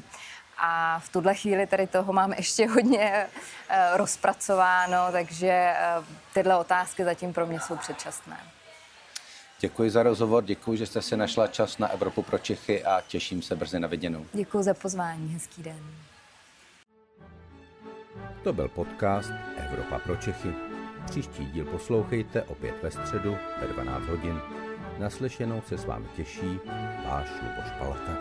A 0.58 0.99
v 0.99 1.10
tuhle 1.10 1.36
chvíli 1.36 1.67
tady 1.67 1.88
toho 1.88 2.13
mám 2.13 2.34
ještě 2.34 2.67
hodně 2.67 3.25
uh, 3.25 3.97
rozpracováno, 3.97 5.12
takže 5.12 5.73
uh, 5.99 6.06
tyhle 6.34 6.58
otázky 6.58 7.04
zatím 7.04 7.34
pro 7.34 7.45
mě 7.45 7.60
jsou 7.60 7.75
předčasné. 7.75 8.38
Děkuji 9.60 9.89
za 9.89 10.04
rozhovor, 10.04 10.43
děkuji, 10.43 10.78
že 10.78 10.86
jste 10.86 11.02
si 11.02 11.17
našla 11.17 11.47
čas 11.47 11.78
na 11.78 11.88
Evropu 11.88 12.21
pro 12.21 12.38
Čechy 12.38 12.84
a 12.84 13.04
těším 13.08 13.41
se 13.41 13.56
brzy 13.56 13.80
na 13.80 13.88
viděnou. 13.88 14.25
Děkuji 14.34 14.63
za 14.63 14.73
pozvání, 14.73 15.34
hezký 15.34 15.63
den. 15.63 15.80
To 18.43 18.54
byl 18.54 18.67
podcast 18.67 19.32
Evropa 19.58 19.99
pro 19.99 20.15
Čechy. 20.15 20.54
Příští 21.06 21.45
díl 21.45 21.65
poslouchejte 21.65 22.43
opět 22.43 22.84
ve 22.84 22.91
středu 22.91 23.38
ve 23.62 23.67
12 23.67 24.06
hodin. 24.06 24.39
Naslyšenou 24.99 25.62
se 25.62 25.78
s 25.78 25.86
vámi 25.86 26.06
těší 26.15 26.60
váš 27.06 27.30
Luboš 27.30 27.71
Palata. 27.80 28.17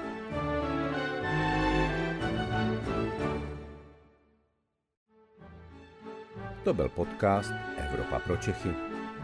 To 6.65 6.75
byl 6.75 6.89
podcast 6.89 7.53
Evropa 7.77 8.19
pro 8.19 8.37
Čechy. 8.37 8.71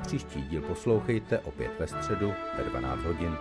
Příští 0.03 0.43
díl 0.43 0.63
poslouchejte 0.63 1.39
opět 1.39 1.71
ve 1.79 1.87
středu 1.87 2.33
ve 2.59 2.65
12 2.65 3.03
hodin. 3.03 3.37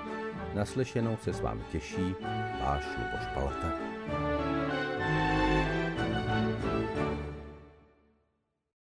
Naslyšenou 0.54 1.18
se 1.18 1.34
s 1.34 1.42
vámi 1.42 1.64
těší 1.72 2.16
váš 2.62 2.86
Luboš 2.98 3.28
Palata. 3.34 3.74